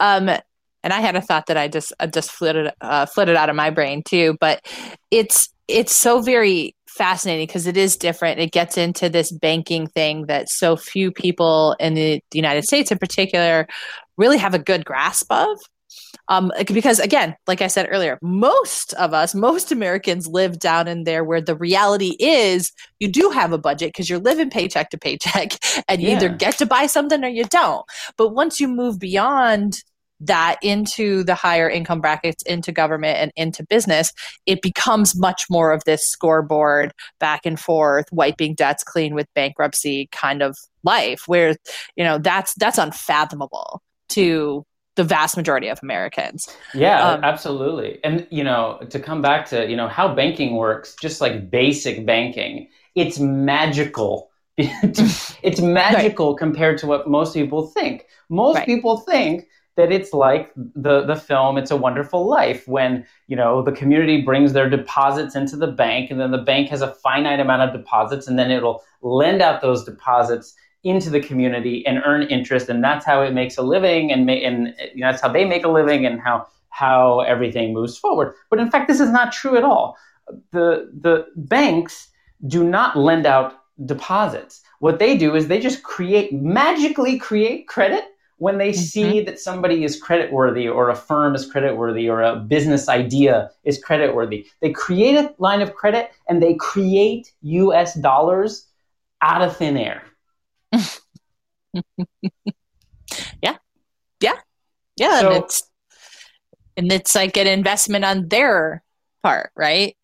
[0.01, 0.31] Um,
[0.89, 3.57] and I had a thought that I just uh, just flitted uh, flitted out of
[3.57, 4.67] my brain too, but
[5.11, 8.41] it's it's so very fascinating because it is different.
[8.41, 12.97] It gets into this banking thing that so few people in the, United States, in
[12.97, 13.69] particular,
[14.17, 15.59] really have a good grasp of.
[16.29, 21.05] Um, because again, like I said earlier, most of us, most Americans live down in
[21.05, 24.99] there where the reality is you do have a budget because you're living paycheck to
[24.99, 25.53] paycheck
[25.89, 26.17] and you yeah.
[26.17, 27.85] either get to buy something or you don't.
[28.17, 29.83] But once you move beyond
[30.21, 34.13] that into the higher income brackets, into government and into business,
[34.47, 40.09] it becomes much more of this scoreboard back and forth, wiping debts clean with bankruptcy
[40.13, 41.57] kind of life where,
[41.97, 44.65] you know, that's that's unfathomable to
[44.97, 46.49] the vast majority of Americans.
[46.75, 48.01] Yeah, um, absolutely.
[48.03, 52.05] And you know, to come back to, you know, how banking works, just like basic
[52.05, 54.31] banking, it's magical.
[54.57, 56.39] it's magical right.
[56.39, 58.07] compared to what most people think.
[58.29, 58.67] Most right.
[58.67, 59.47] people think
[59.79, 64.21] that it's like the the film It's a Wonderful Life when, you know, the community
[64.21, 67.73] brings their deposits into the bank and then the bank has a finite amount of
[67.73, 72.83] deposits and then it'll lend out those deposits into the community and earn interest, and
[72.83, 75.65] that's how it makes a living, and, ma- and you know, that's how they make
[75.65, 78.35] a living, and how how everything moves forward.
[78.51, 79.97] But in fact, this is not true at all.
[80.53, 82.09] The the banks
[82.47, 83.55] do not lend out
[83.85, 84.63] deposits.
[84.81, 88.05] What they do is they just create magically create credit
[88.39, 88.81] when they mm-hmm.
[88.81, 93.83] see that somebody is creditworthy or a firm is creditworthy or a business idea is
[93.83, 94.47] creditworthy.
[94.61, 98.67] They create a line of credit and they create US dollars
[99.21, 100.03] out of thin air.
[103.43, 103.57] yeah.
[104.21, 104.39] Yeah.
[104.97, 105.21] Yeah.
[105.21, 105.63] So, and it's
[106.77, 108.85] and it's like an investment on their
[109.23, 109.97] part, right?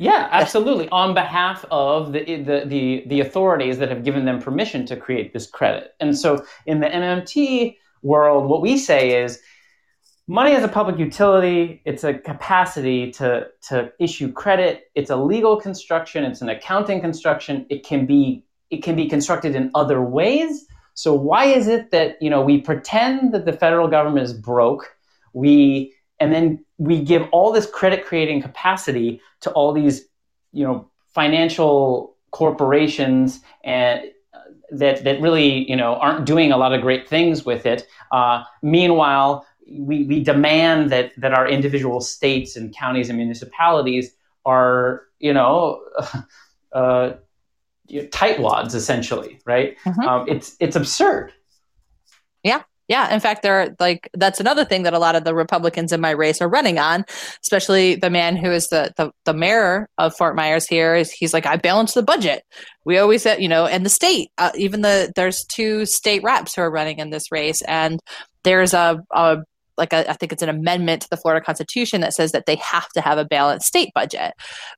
[0.00, 0.88] Yeah, absolutely.
[0.88, 5.34] on behalf of the, the, the, the, authorities that have given them permission to create
[5.34, 5.94] this credit.
[6.00, 9.40] And so in the MMT world, what we say is
[10.26, 15.60] money is a public utility, it's a capacity to, to issue credit, it's a legal
[15.60, 20.64] construction, it's an accounting construction, it can be it can be constructed in other ways.
[20.94, 24.96] So why is it that you know we pretend that the federal government is broke,
[25.34, 30.06] we and then we give all this credit creating capacity to all these
[30.52, 34.02] you know financial corporations and
[34.34, 34.38] uh,
[34.70, 37.86] that that really you know aren't doing a lot of great things with it.
[38.12, 44.14] Uh, meanwhile, we, we demand that that our individual states and counties and municipalities
[44.44, 45.82] are you know
[46.72, 47.12] uh,
[47.90, 49.76] tightwads essentially, right?
[49.84, 50.00] Mm-hmm.
[50.00, 51.32] Um, it's it's absurd.
[52.42, 52.62] Yeah.
[52.90, 55.92] Yeah, in fact, there are like that's another thing that a lot of the Republicans
[55.92, 57.04] in my race are running on,
[57.40, 60.96] especially the man who is the the, the mayor of Fort Myers here.
[60.96, 62.42] Is he's like I balance the budget.
[62.84, 66.56] We always said, you know, and the state, uh, even the there's two state reps
[66.56, 68.00] who are running in this race, and
[68.42, 69.36] there's a, a
[69.78, 72.56] like a, I think it's an amendment to the Florida Constitution that says that they
[72.56, 74.34] have to have a balanced state budget.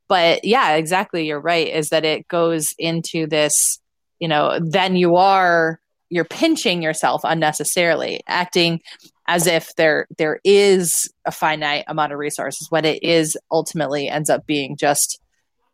[0.06, 1.66] But yeah, exactly, you're right.
[1.66, 3.80] Is that it goes into this,
[4.18, 5.80] you know, then you are
[6.12, 8.80] you're pinching yourself unnecessarily, acting
[9.26, 14.28] as if there there is a finite amount of resources when it is ultimately ends
[14.28, 15.20] up being just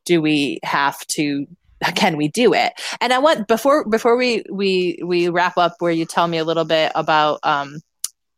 [0.05, 1.47] do we have to
[1.95, 2.72] can we do it?
[3.01, 6.45] And i want before before we we we wrap up where you tell me a
[6.45, 7.80] little bit about um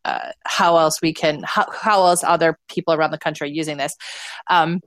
[0.03, 3.77] uh, how else we can how, how else other people around the country are using
[3.77, 3.95] this
[4.49, 4.81] um,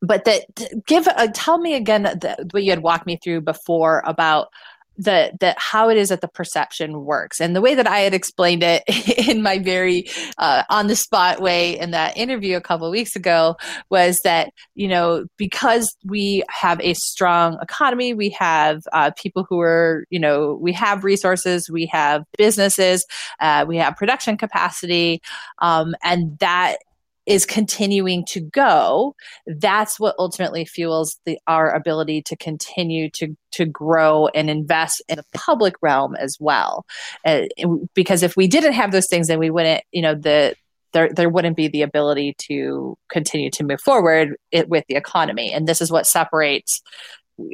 [0.00, 0.44] but that
[0.86, 4.46] give uh, tell me again the, what you had walked me through before about
[4.98, 7.40] the that how it is that the perception works.
[7.40, 8.82] And the way that i had explained it
[9.28, 10.06] in my very
[10.38, 13.56] uh, on the spot way in that interview a couple weeks ago
[13.90, 19.60] was that you know because we have a strong economy we have uh, people who
[19.60, 23.06] are you know we have resources we have businesses
[23.40, 25.22] uh, we have production capacity
[25.60, 26.78] um, and that
[27.28, 29.14] is continuing to go,
[29.46, 35.16] that's what ultimately fuels the, our ability to continue to to grow and invest in
[35.16, 36.86] the public realm as well.
[37.26, 37.42] Uh,
[37.94, 40.54] because if we didn't have those things, then we wouldn't, you know, the
[40.94, 45.52] there there wouldn't be the ability to continue to move forward it, with the economy,
[45.52, 46.80] and this is what separates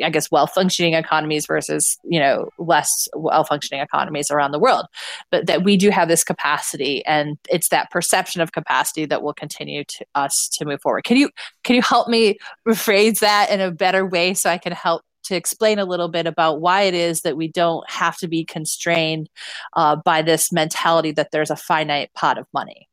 [0.03, 4.87] I guess well functioning economies versus you know less well functioning economies around the world,
[5.31, 9.35] but that we do have this capacity, and it's that perception of capacity that will
[9.35, 11.05] continue to us to move forward.
[11.05, 11.31] Can you
[11.63, 15.35] can you help me rephrase that in a better way so I can help to
[15.35, 19.29] explain a little bit about why it is that we don't have to be constrained
[19.75, 22.89] uh, by this mentality that there's a finite pot of money?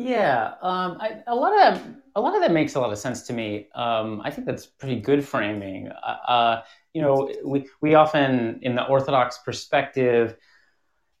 [0.00, 1.82] Yeah, um, I, a lot of
[2.14, 3.68] a lot of that makes a lot of sense to me.
[3.74, 5.88] Um, I think that's pretty good framing.
[5.88, 6.62] Uh, uh,
[6.94, 10.36] you know, we we often in the Orthodox perspective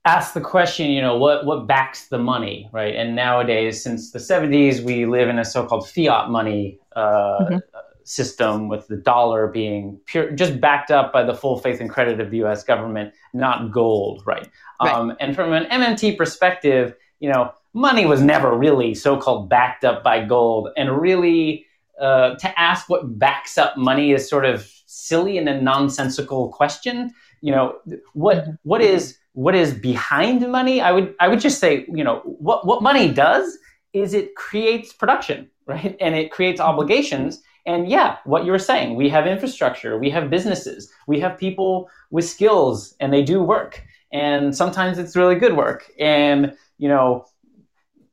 [0.06, 2.94] ask the question, you know, what what backs the money, right?
[2.94, 7.56] And nowadays, since the '70s, we live in a so-called fiat money uh, mm-hmm.
[8.04, 12.18] system, with the dollar being pure, just backed up by the full faith and credit
[12.18, 12.64] of the U.S.
[12.64, 14.48] government, not gold, right?
[14.82, 14.90] right.
[14.90, 20.02] Um, and from an MMT perspective, you know money was never really so-called backed up
[20.02, 21.66] by gold and really
[22.00, 27.12] uh, to ask what backs up money is sort of silly and a nonsensical question
[27.40, 27.78] you know
[28.12, 32.20] what what is what is behind money, I would I would just say, you know,
[32.24, 33.56] what what money does
[33.92, 35.96] is it creates production, right?
[36.00, 37.42] And it creates obligations.
[37.66, 41.88] And yeah, what you were saying, we have infrastructure, we have businesses, we have people
[42.10, 43.82] with skills, and they do work.
[44.12, 45.90] And sometimes it's really good work.
[45.98, 47.26] And you know,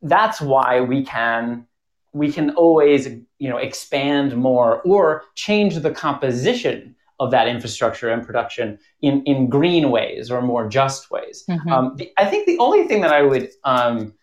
[0.08, 1.66] that's why we can
[2.14, 3.08] we can always
[3.40, 9.50] you know expand more or change the composition of that infrastructure and production in, in
[9.50, 11.44] green ways or more just ways.
[11.50, 11.72] Mm-hmm.
[11.72, 14.14] Um, the, I think the only thing that I would um,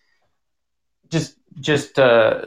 [1.11, 2.45] just just uh,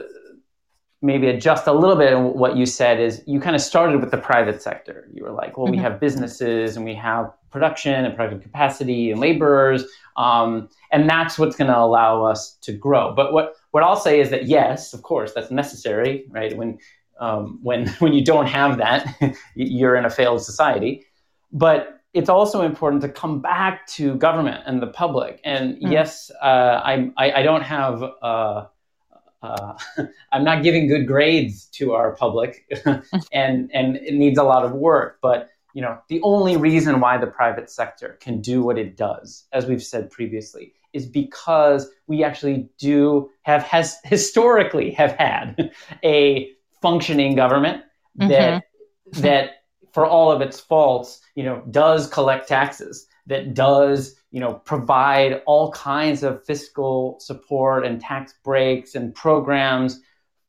[1.00, 4.10] maybe adjust a little bit in what you said is you kind of started with
[4.10, 5.08] the private sector.
[5.12, 5.76] You were like, well, mm-hmm.
[5.76, 9.84] we have businesses and we have production and productive capacity and laborers,
[10.16, 13.14] um, and that's what's going to allow us to grow.
[13.14, 16.56] But what what I'll say is that yes, of course, that's necessary, right?
[16.56, 16.78] When
[17.20, 21.04] um, when when you don't have that, you're in a failed society.
[21.52, 25.40] But it's also important to come back to government and the public.
[25.44, 25.90] And mm.
[25.90, 28.02] yes, uh, I, I don't have.
[28.02, 28.66] Uh,
[29.40, 29.74] uh,
[30.32, 32.68] I'm not giving good grades to our public,
[33.32, 35.18] and and it needs a lot of work.
[35.22, 39.46] But you know, the only reason why the private sector can do what it does,
[39.52, 45.70] as we've said previously, is because we actually do have has historically have had
[46.04, 46.50] a
[46.82, 47.84] functioning government
[48.16, 49.20] that mm-hmm.
[49.20, 49.50] that
[49.92, 55.42] for all of its faults, you know, does collect taxes, that does, you know, provide
[55.46, 60.00] all kinds of fiscal support and tax breaks and programs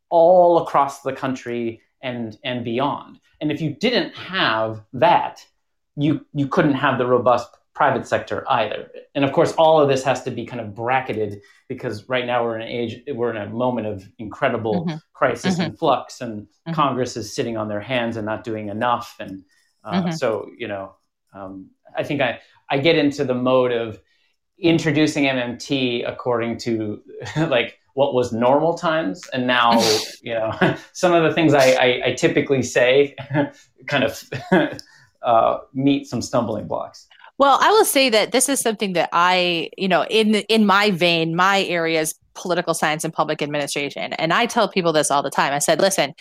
[0.10, 3.20] all across the country and and beyond.
[3.42, 5.46] And if you didn't have that,
[5.96, 8.92] you you couldn't have the robust private sector either.
[9.16, 12.44] And of course, all of this has to be kind of bracketed because right now
[12.44, 14.98] we're in an age, we're in a moment of incredible mm-hmm.
[15.14, 15.62] crisis mm-hmm.
[15.62, 16.74] and flux, and mm-hmm.
[16.74, 19.16] Congress is sitting on their hands and not doing enough.
[19.22, 19.46] And
[19.86, 20.12] uh, mm-hmm.
[20.12, 20.96] so, you know,
[21.34, 24.02] um, I think I, I get into the mode of
[24.58, 27.02] introducing MMT according to
[27.38, 29.72] like what was normal times and now
[30.22, 30.52] you know
[30.94, 33.14] some of the things I, I, I typically say
[33.88, 34.24] kind of
[35.22, 37.08] uh, meet some stumbling blocks
[37.40, 40.92] well, I will say that this is something that I, you know, in in my
[40.92, 45.24] vein, my area is political science and public administration, and I tell people this all
[45.24, 45.54] the time.
[45.54, 46.14] I said, listen,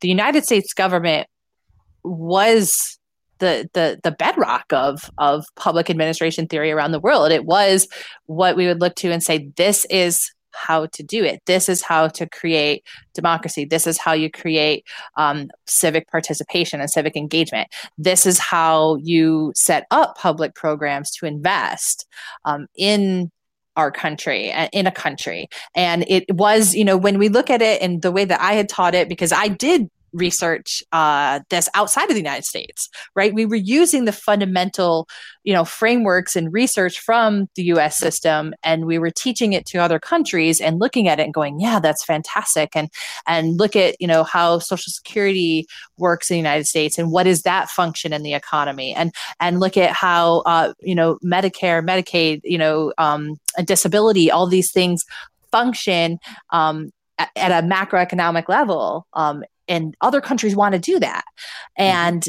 [0.00, 1.28] the United States government
[2.02, 2.98] was
[3.38, 7.30] the the the bedrock of of public administration theory around the world.
[7.30, 7.86] It was
[8.26, 11.42] what we would look to and say, this is how to do it.
[11.46, 12.84] This is how to create
[13.14, 13.64] democracy.
[13.64, 14.86] This is how you create
[15.16, 17.68] um, civic participation and civic engagement.
[17.96, 22.06] This is how you set up public programs to invest
[22.44, 23.30] um, in
[23.76, 27.80] our country in a country and it was you know when we look at it
[27.80, 32.04] and the way that i had taught it because i did research uh, this outside
[32.04, 33.34] of the United States, right?
[33.34, 35.08] We were using the fundamental,
[35.44, 37.98] you know, frameworks and research from the U.S.
[37.98, 41.60] system, and we were teaching it to other countries and looking at it and going,
[41.60, 42.88] "Yeah, that's fantastic," and
[43.26, 47.26] and look at you know how Social Security works in the United States and what
[47.26, 51.86] is that function in the economy, and and look at how uh, you know Medicare,
[51.86, 55.04] Medicaid, you know, um, disability, all these things
[55.50, 56.18] function
[56.50, 61.24] um, at, a macroeconomic level um, and other countries want to do that
[61.78, 61.84] mm-hmm.
[61.84, 62.28] and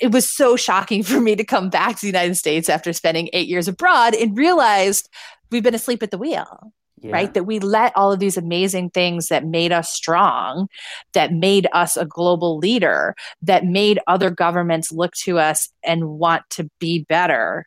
[0.00, 3.28] it was so shocking for me to come back to the united states after spending
[3.32, 5.08] eight years abroad and realized
[5.50, 7.12] we've been asleep at the wheel yeah.
[7.12, 10.68] right that we let all of these amazing things that made us strong
[11.12, 16.42] that made us a global leader that made other governments look to us and want
[16.50, 17.66] to be better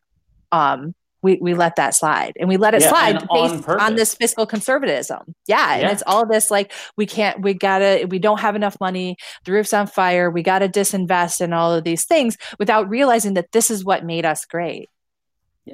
[0.52, 3.96] um, we, we let that slide and we let it yeah, slide based on, on,
[3.96, 5.36] this fiscal conservatism.
[5.48, 5.82] Yeah, yeah.
[5.82, 9.18] And it's all this like, we can't, we gotta, we don't have enough money.
[9.46, 10.30] The roof's on fire.
[10.30, 14.26] We gotta disinvest in all of these things without realizing that this is what made
[14.26, 14.90] us great.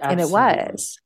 [0.02, 0.98] and it was.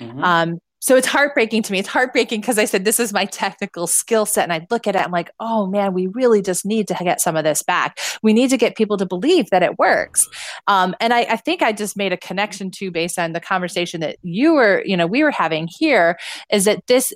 [0.00, 0.24] Mm-hmm.
[0.24, 1.78] Um, so it's heartbreaking to me.
[1.78, 4.42] It's heartbreaking because I said, this is my technical skill set.
[4.42, 7.22] And I look at it, I'm like, oh man, we really just need to get
[7.22, 7.98] some of this back.
[8.22, 10.28] We need to get people to believe that it works.
[10.66, 14.02] Um, and I, I think I just made a connection to based on the conversation
[14.02, 16.18] that you were, you know, we were having here
[16.52, 17.14] is that this,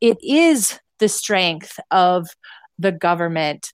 [0.00, 2.28] it is the strength of
[2.78, 3.72] the government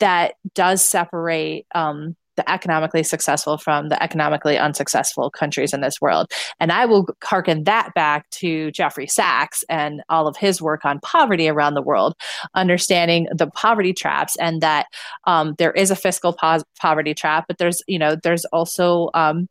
[0.00, 6.30] that does separate um, the economically successful from the economically unsuccessful countries in this world.
[6.58, 11.00] And I will harken that back to Jeffrey Sachs and all of his work on
[11.00, 12.14] poverty around the world,
[12.54, 14.86] understanding the poverty traps and that
[15.24, 19.46] um, there is a fiscal po- poverty trap, but there's, you know, there's also um,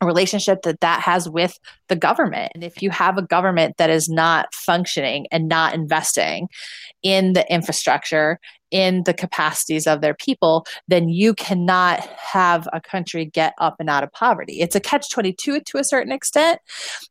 [0.00, 1.58] a relationship that that has with
[1.90, 2.52] the government.
[2.54, 6.48] And if you have a government that is not functioning and not investing
[7.02, 8.38] in the infrastructure,
[8.70, 13.90] in the capacities of their people, then you cannot have a country get up and
[13.90, 14.60] out of poverty.
[14.60, 16.60] It's a catch 22 to a certain extent,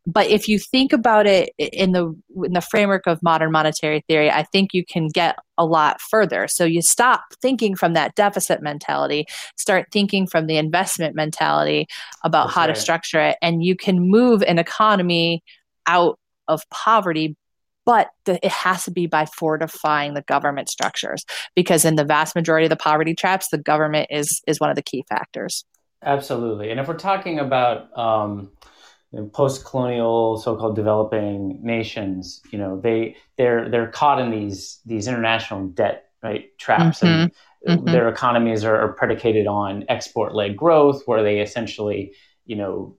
[0.08, 4.32] but if you think about it in the in the framework of modern monetary theory,
[4.32, 6.48] I think you can get a lot further.
[6.48, 9.26] So you stop thinking from that deficit mentality,
[9.58, 11.88] start thinking from the investment mentality
[12.24, 12.76] about That's how right.
[12.76, 15.44] to structure it and you can move an economy
[15.88, 17.36] out of poverty
[17.86, 21.26] but the, it has to be by fortifying the government structures
[21.56, 24.76] because in the vast majority of the poverty traps the government is is one of
[24.76, 25.66] the key factors
[26.04, 28.52] absolutely and if we're talking about um,
[29.12, 35.08] you know, post-colonial so-called developing nations you know they they're they're caught in these these
[35.08, 37.24] international debt right traps mm-hmm.
[37.24, 37.32] and
[37.68, 37.92] mm-hmm.
[37.92, 42.14] their economies are, are predicated on export-led growth where they essentially
[42.46, 42.96] you know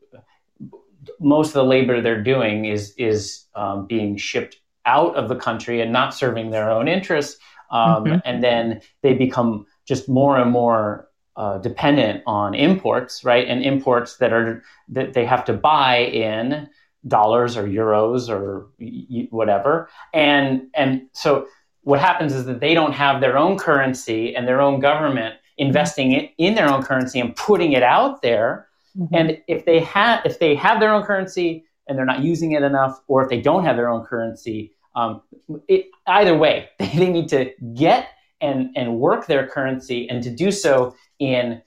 [1.19, 4.57] most of the labor they're doing is is um, being shipped
[4.87, 7.39] out of the country and not serving their own interests.
[7.71, 8.19] Um, mm-hmm.
[8.25, 13.47] And then they become just more and more uh, dependent on imports, right?
[13.47, 16.69] And imports that are that they have to buy in
[17.07, 19.89] dollars or euros or y- whatever.
[20.13, 21.47] And and so
[21.83, 26.13] what happens is that they don't have their own currency and their own government investing
[26.13, 28.67] in, in their own currency and putting it out there.
[28.97, 29.15] Mm-hmm.
[29.15, 32.63] And if they have if they have their own currency and they're not using it
[32.63, 35.23] enough, or if they don't have their own currency, um,
[35.69, 38.09] it, either way, they need to get
[38.41, 41.63] and, and work their currency and to do so in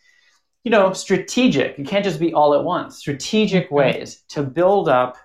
[0.64, 3.76] you know strategic you can't just be all at once strategic mm-hmm.
[3.76, 5.18] ways to build up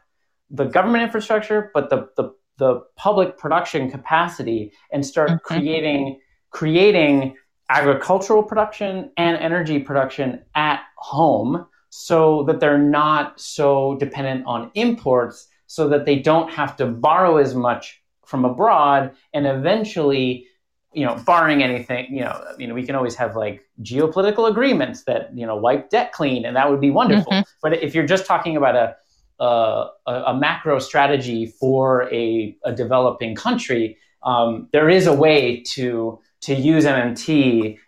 [0.51, 5.55] the government infrastructure but the, the, the public production capacity and start mm-hmm.
[5.55, 6.21] creating
[6.51, 7.37] creating
[7.71, 15.49] agricultural production and energy production at home so that they're not so dependent on imports
[15.67, 20.47] so that they don't have to borrow as much from abroad and eventually
[20.93, 25.05] you know barring anything you know you know we can always have like geopolitical agreements
[25.05, 27.51] that you know wipe debt clean and that would be wonderful mm-hmm.
[27.63, 28.97] but if you're just talking about a
[29.41, 36.19] a, a macro strategy for a, a developing country um, there is a way to
[36.41, 37.79] to use MMT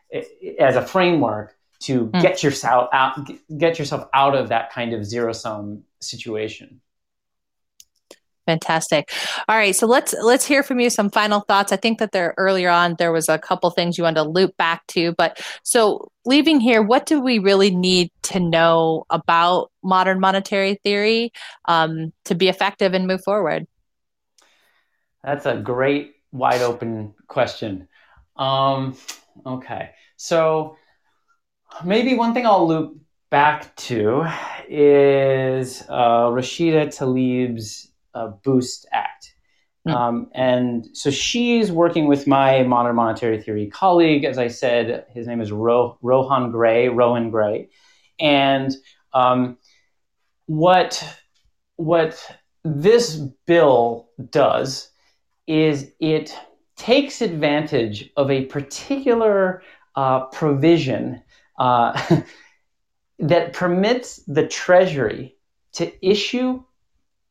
[0.58, 2.22] as a framework to mm.
[2.22, 3.28] get yourself out
[3.58, 6.80] get yourself out of that kind of zero sum situation
[8.50, 9.12] Fantastic.
[9.48, 11.70] All right, so let's let's hear from you some final thoughts.
[11.70, 14.56] I think that there earlier on there was a couple things you wanted to loop
[14.56, 20.18] back to, but so leaving here, what do we really need to know about modern
[20.18, 21.32] monetary theory
[21.66, 23.68] um, to be effective and move forward?
[25.22, 27.86] That's a great wide open question.
[28.34, 28.96] Um,
[29.46, 30.76] okay, so
[31.84, 34.26] maybe one thing I'll loop back to
[34.68, 39.34] is uh, Rashida Tlaib's uh, Boost Act.
[39.86, 39.94] Mm.
[39.94, 44.24] Um, and so she's working with my modern monetary theory colleague.
[44.24, 47.68] As I said, his name is Ro- Rohan Grey, Rohan Grey.
[48.18, 48.76] And
[49.14, 49.56] um,
[50.46, 51.02] what,
[51.76, 53.16] what this
[53.46, 54.90] bill does
[55.46, 56.36] is it
[56.76, 59.62] takes advantage of a particular
[59.96, 61.22] uh, provision
[61.60, 62.22] uh,
[63.20, 65.36] that permits the Treasury
[65.74, 66.62] to issue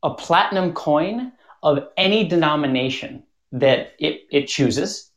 [0.04, 5.12] a platinum coin of any denomination that it, it chooses.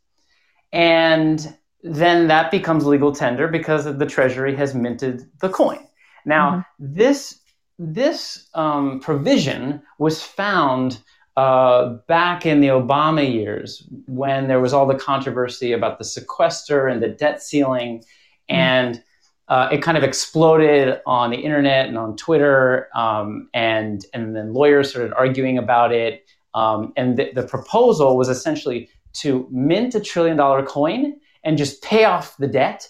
[0.72, 5.86] And then that becomes legal tender because the Treasury has minted the coin.
[6.24, 6.94] Now, mm-hmm.
[6.94, 7.40] this,
[7.78, 10.98] this um, provision was found
[11.36, 16.86] uh, back in the Obama years when there was all the controversy about the sequester
[16.86, 18.04] and the debt ceiling.
[18.52, 18.60] Mm-hmm.
[18.60, 19.04] And
[19.48, 24.52] uh, it kind of exploded on the internet and on Twitter, um, and and then
[24.54, 26.24] lawyers started arguing about it.
[26.54, 31.82] Um, and the, the, proposal was essentially to mint a trillion dollar coin and just
[31.82, 32.88] pay off the debt,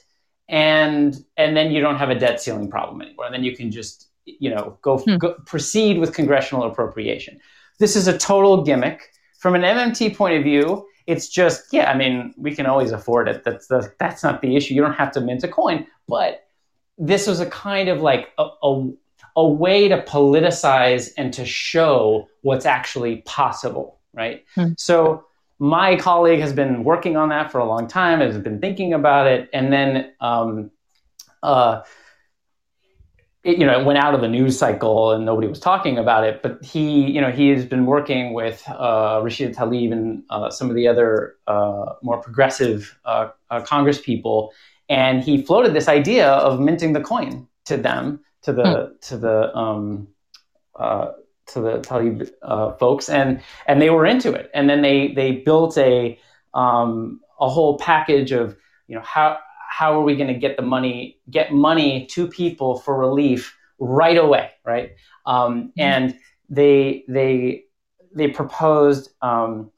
[0.48, 3.26] and and then you don't have a debt ceiling problem anymore.
[3.26, 5.16] And then you can just you know go, hmm.
[5.16, 7.40] go proceed with congressional appropriation.
[7.78, 10.86] This is a total gimmick from an MMT point of view.
[11.06, 13.44] It's just yeah, I mean we can always afford it.
[13.44, 14.74] That's the that's not the issue.
[14.74, 16.44] You don't have to mint a coin, but
[16.98, 18.90] this was a kind of like a, a,
[19.36, 24.44] a way to politicize and to show what's actually possible, right?
[24.54, 24.72] Hmm.
[24.76, 25.24] So
[25.58, 29.26] my colleague has been working on that for a long time, has been thinking about
[29.26, 30.70] it, and then um,
[31.42, 31.82] uh,
[33.44, 36.24] it, you know, it went out of the news cycle and nobody was talking about
[36.24, 36.42] it.
[36.42, 40.70] But he, you know, he has been working with uh, Rashida Tlaib and uh, some
[40.70, 44.52] of the other uh, more progressive uh, uh, Congress people
[44.92, 49.00] and he floated this idea of minting the coin to them to the mm.
[49.08, 50.08] to the um,
[50.78, 51.12] uh,
[51.46, 54.50] to the Tlaib uh, folks, and and they were into it.
[54.52, 56.18] And then they they built a
[56.52, 58.56] um, a whole package of
[58.86, 59.38] you know how
[59.72, 64.18] how are we going to get the money get money to people for relief right
[64.18, 64.92] away, right?
[65.24, 65.80] Um, mm-hmm.
[65.80, 66.18] And
[66.48, 67.64] they they
[68.14, 69.70] they proposed um,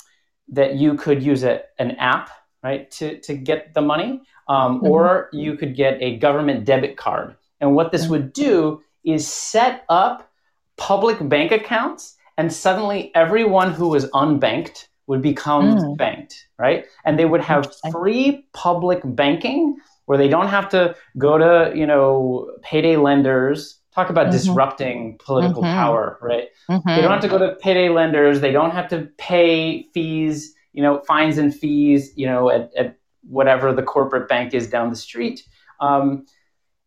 [0.48, 2.30] that you could use a, an app
[2.62, 4.88] right to to get the money, um, mm-hmm.
[4.88, 7.36] or you could get a government debit card.
[7.60, 8.10] And what this mm-hmm.
[8.12, 10.30] would do is set up
[10.76, 15.97] public bank accounts, and suddenly everyone who was unbanked would become mm.
[15.97, 16.86] banked, right?
[17.05, 19.76] And they would have free public banking
[20.06, 23.81] where they don't have to go to, you know, payday lenders.
[23.94, 24.32] Talk about mm-hmm.
[24.32, 25.74] disrupting political mm-hmm.
[25.74, 26.48] power, right?
[26.68, 26.89] Mm-hmm.
[26.89, 28.40] They don't have to go to payday lenders.
[28.40, 32.98] They don't have to pay fees, you know, fines and fees, you know, at, at
[33.22, 35.43] whatever the corporate bank is down the street.
[35.81, 36.26] Um,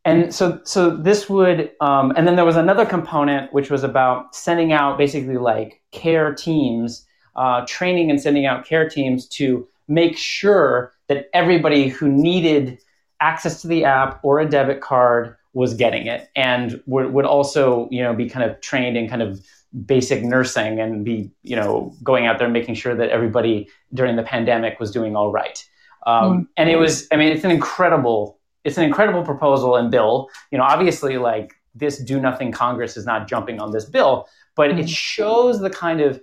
[0.06, 4.34] and so so this would um, and then there was another component which was about
[4.34, 7.06] sending out basically like care teams
[7.38, 12.80] uh, training and sending out care teams to make sure that everybody who needed
[13.22, 17.88] access to the app or a debit card was getting it and would, would also
[17.90, 19.44] you know be kind of trained in kind of
[19.86, 24.16] basic nursing and be you know going out there and making sure that everybody during
[24.16, 25.68] the pandemic was doing all right
[26.06, 26.44] um, mm-hmm.
[26.58, 28.38] and it was i mean it's an incredible
[28.68, 30.30] it's an incredible proposal and bill.
[30.52, 34.70] You know, obviously, like this do nothing Congress is not jumping on this bill, but
[34.70, 34.80] mm-hmm.
[34.80, 36.22] it shows the kind of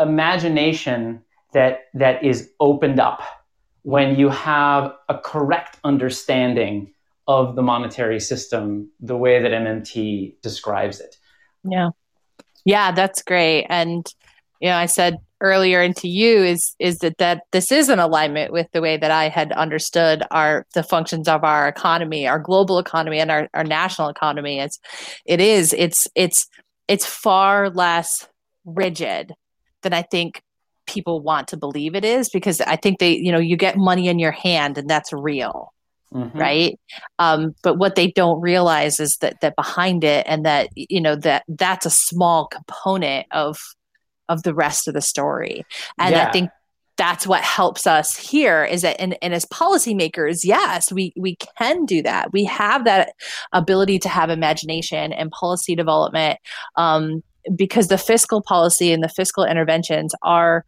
[0.00, 1.22] imagination
[1.52, 3.22] that that is opened up
[3.82, 6.92] when you have a correct understanding
[7.26, 11.16] of the monetary system the way that MMT describes it.
[11.64, 11.90] Yeah.
[12.64, 13.66] Yeah, that's great.
[13.68, 14.06] And
[14.60, 18.52] you know, I said earlier into you is is that that this is in alignment
[18.52, 22.78] with the way that I had understood our the functions of our economy, our global
[22.78, 24.58] economy, and our, our national economy.
[24.58, 24.78] It's
[25.24, 26.46] it is it's it's
[26.88, 28.28] it's far less
[28.66, 29.32] rigid
[29.82, 30.42] than I think
[30.86, 34.08] people want to believe it is because I think they you know you get money
[34.08, 35.72] in your hand and that's real.
[36.12, 36.36] Mm-hmm.
[36.40, 36.80] right
[37.20, 41.14] um, but what they don't realize is that that behind it and that you know
[41.14, 43.56] that that's a small component of
[44.30, 45.66] of the rest of the story.
[45.98, 46.28] And yeah.
[46.28, 46.50] I think
[46.96, 51.86] that's what helps us here is that and, and as policymakers yes we we can
[51.86, 53.14] do that we have that
[53.54, 56.38] ability to have imagination and policy development
[56.76, 57.22] um,
[57.56, 60.64] because the fiscal policy and the fiscal interventions are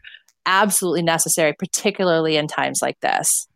[0.46, 3.46] absolutely necessary particularly in times like this.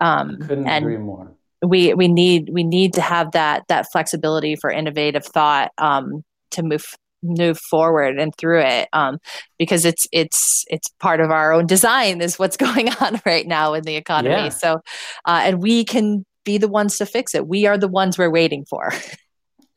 [0.00, 1.32] Um, couldn't and agree more.
[1.62, 6.62] we we need we need to have that that flexibility for innovative thought um, to
[6.62, 6.84] move
[7.22, 9.18] move forward and through it um,
[9.58, 13.74] because it's it's it's part of our own design is what's going on right now
[13.74, 14.34] in the economy.
[14.34, 14.48] Yeah.
[14.48, 14.80] so
[15.26, 17.46] uh, and we can be the ones to fix it.
[17.46, 18.92] We are the ones we're waiting for.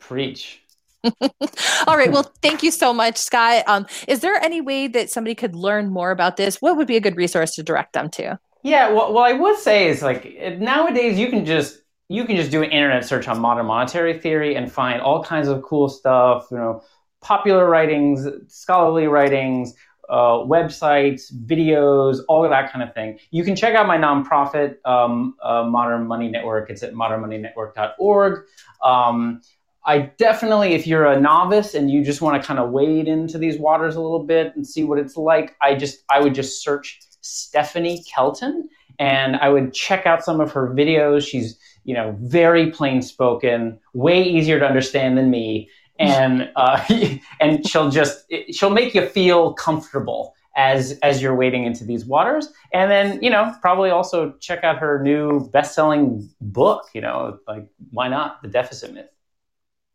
[0.00, 0.63] Preach
[1.86, 5.34] all right well thank you so much scott um, is there any way that somebody
[5.34, 8.38] could learn more about this what would be a good resource to direct them to
[8.62, 11.78] yeah well, what i would say is like nowadays you can just
[12.08, 15.48] you can just do an internet search on modern monetary theory and find all kinds
[15.48, 16.82] of cool stuff, you know,
[17.22, 19.74] popular writings, scholarly writings,
[20.10, 23.18] uh, websites, videos, all of that kind of thing.
[23.30, 26.68] You can check out my nonprofit, um, uh, Modern Money Network.
[26.68, 28.44] It's at modernmoneynetwork.org.
[28.82, 29.40] Um,
[29.86, 33.36] I definitely, if you're a novice and you just want to kind of wade into
[33.38, 36.62] these waters a little bit and see what it's like, I just I would just
[36.62, 41.26] search Stephanie Kelton and I would check out some of her videos.
[41.26, 46.82] She's you know, very plain spoken, way easier to understand than me, and uh,
[47.40, 52.48] and she'll just she'll make you feel comfortable as as you're wading into these waters.
[52.72, 57.66] And then you know probably also check out her new best-selling book you know like
[57.90, 58.42] why not?
[58.42, 59.13] The deficit myth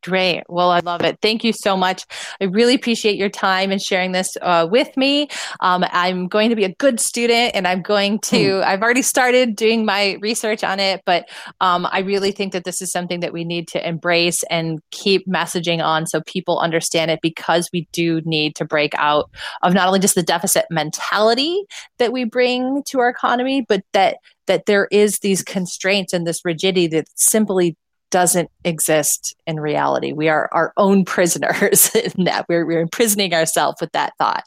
[0.01, 0.43] Great.
[0.47, 1.19] Well, I love it.
[1.21, 2.05] Thank you so much.
[2.39, 5.27] I really appreciate your time and sharing this uh, with me.
[5.59, 8.63] Um, I'm going to be a good student and I'm going to, hmm.
[8.65, 11.27] I've already started doing my research on it, but
[11.59, 15.27] um, I really think that this is something that we need to embrace and keep
[15.27, 19.29] messaging on so people understand it because we do need to break out
[19.63, 21.65] of not only just the deficit mentality
[21.97, 24.17] that we bring to our economy, but that
[24.47, 27.77] that there is these constraints and this rigidity that simply
[28.11, 30.13] doesn't exist in reality.
[30.13, 32.45] We are our own prisoners in that.
[32.49, 34.45] We're, we're imprisoning ourselves with that thought.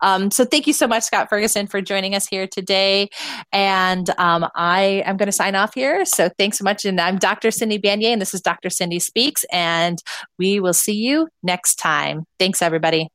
[0.00, 3.08] Um, so thank you so much, Scott Ferguson, for joining us here today.
[3.52, 6.04] And um, I am going to sign off here.
[6.04, 6.84] So thanks so much.
[6.84, 7.50] And I'm Dr.
[7.50, 8.70] Cindy Banyai, and this is Dr.
[8.70, 9.44] Cindy Speaks.
[9.52, 9.98] And
[10.38, 12.24] we will see you next time.
[12.38, 13.08] Thanks, everybody.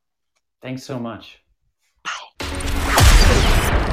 [0.62, 1.43] Thanks so much.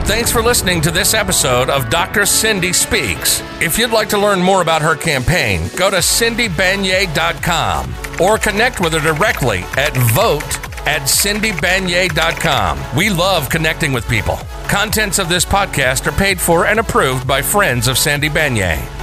[0.04, 2.26] Thanks for listening to this episode of Dr.
[2.26, 3.40] Cindy Speaks.
[3.60, 7.94] If you'd like to learn more about her campaign, go to cindybanyai.com.
[8.20, 10.42] or connect with her directly at vote
[10.86, 12.96] at cindybanyai.com.
[12.96, 14.36] We love connecting with people.
[14.68, 18.99] Contents of this podcast are paid for and approved by friends of Sandy Banyai.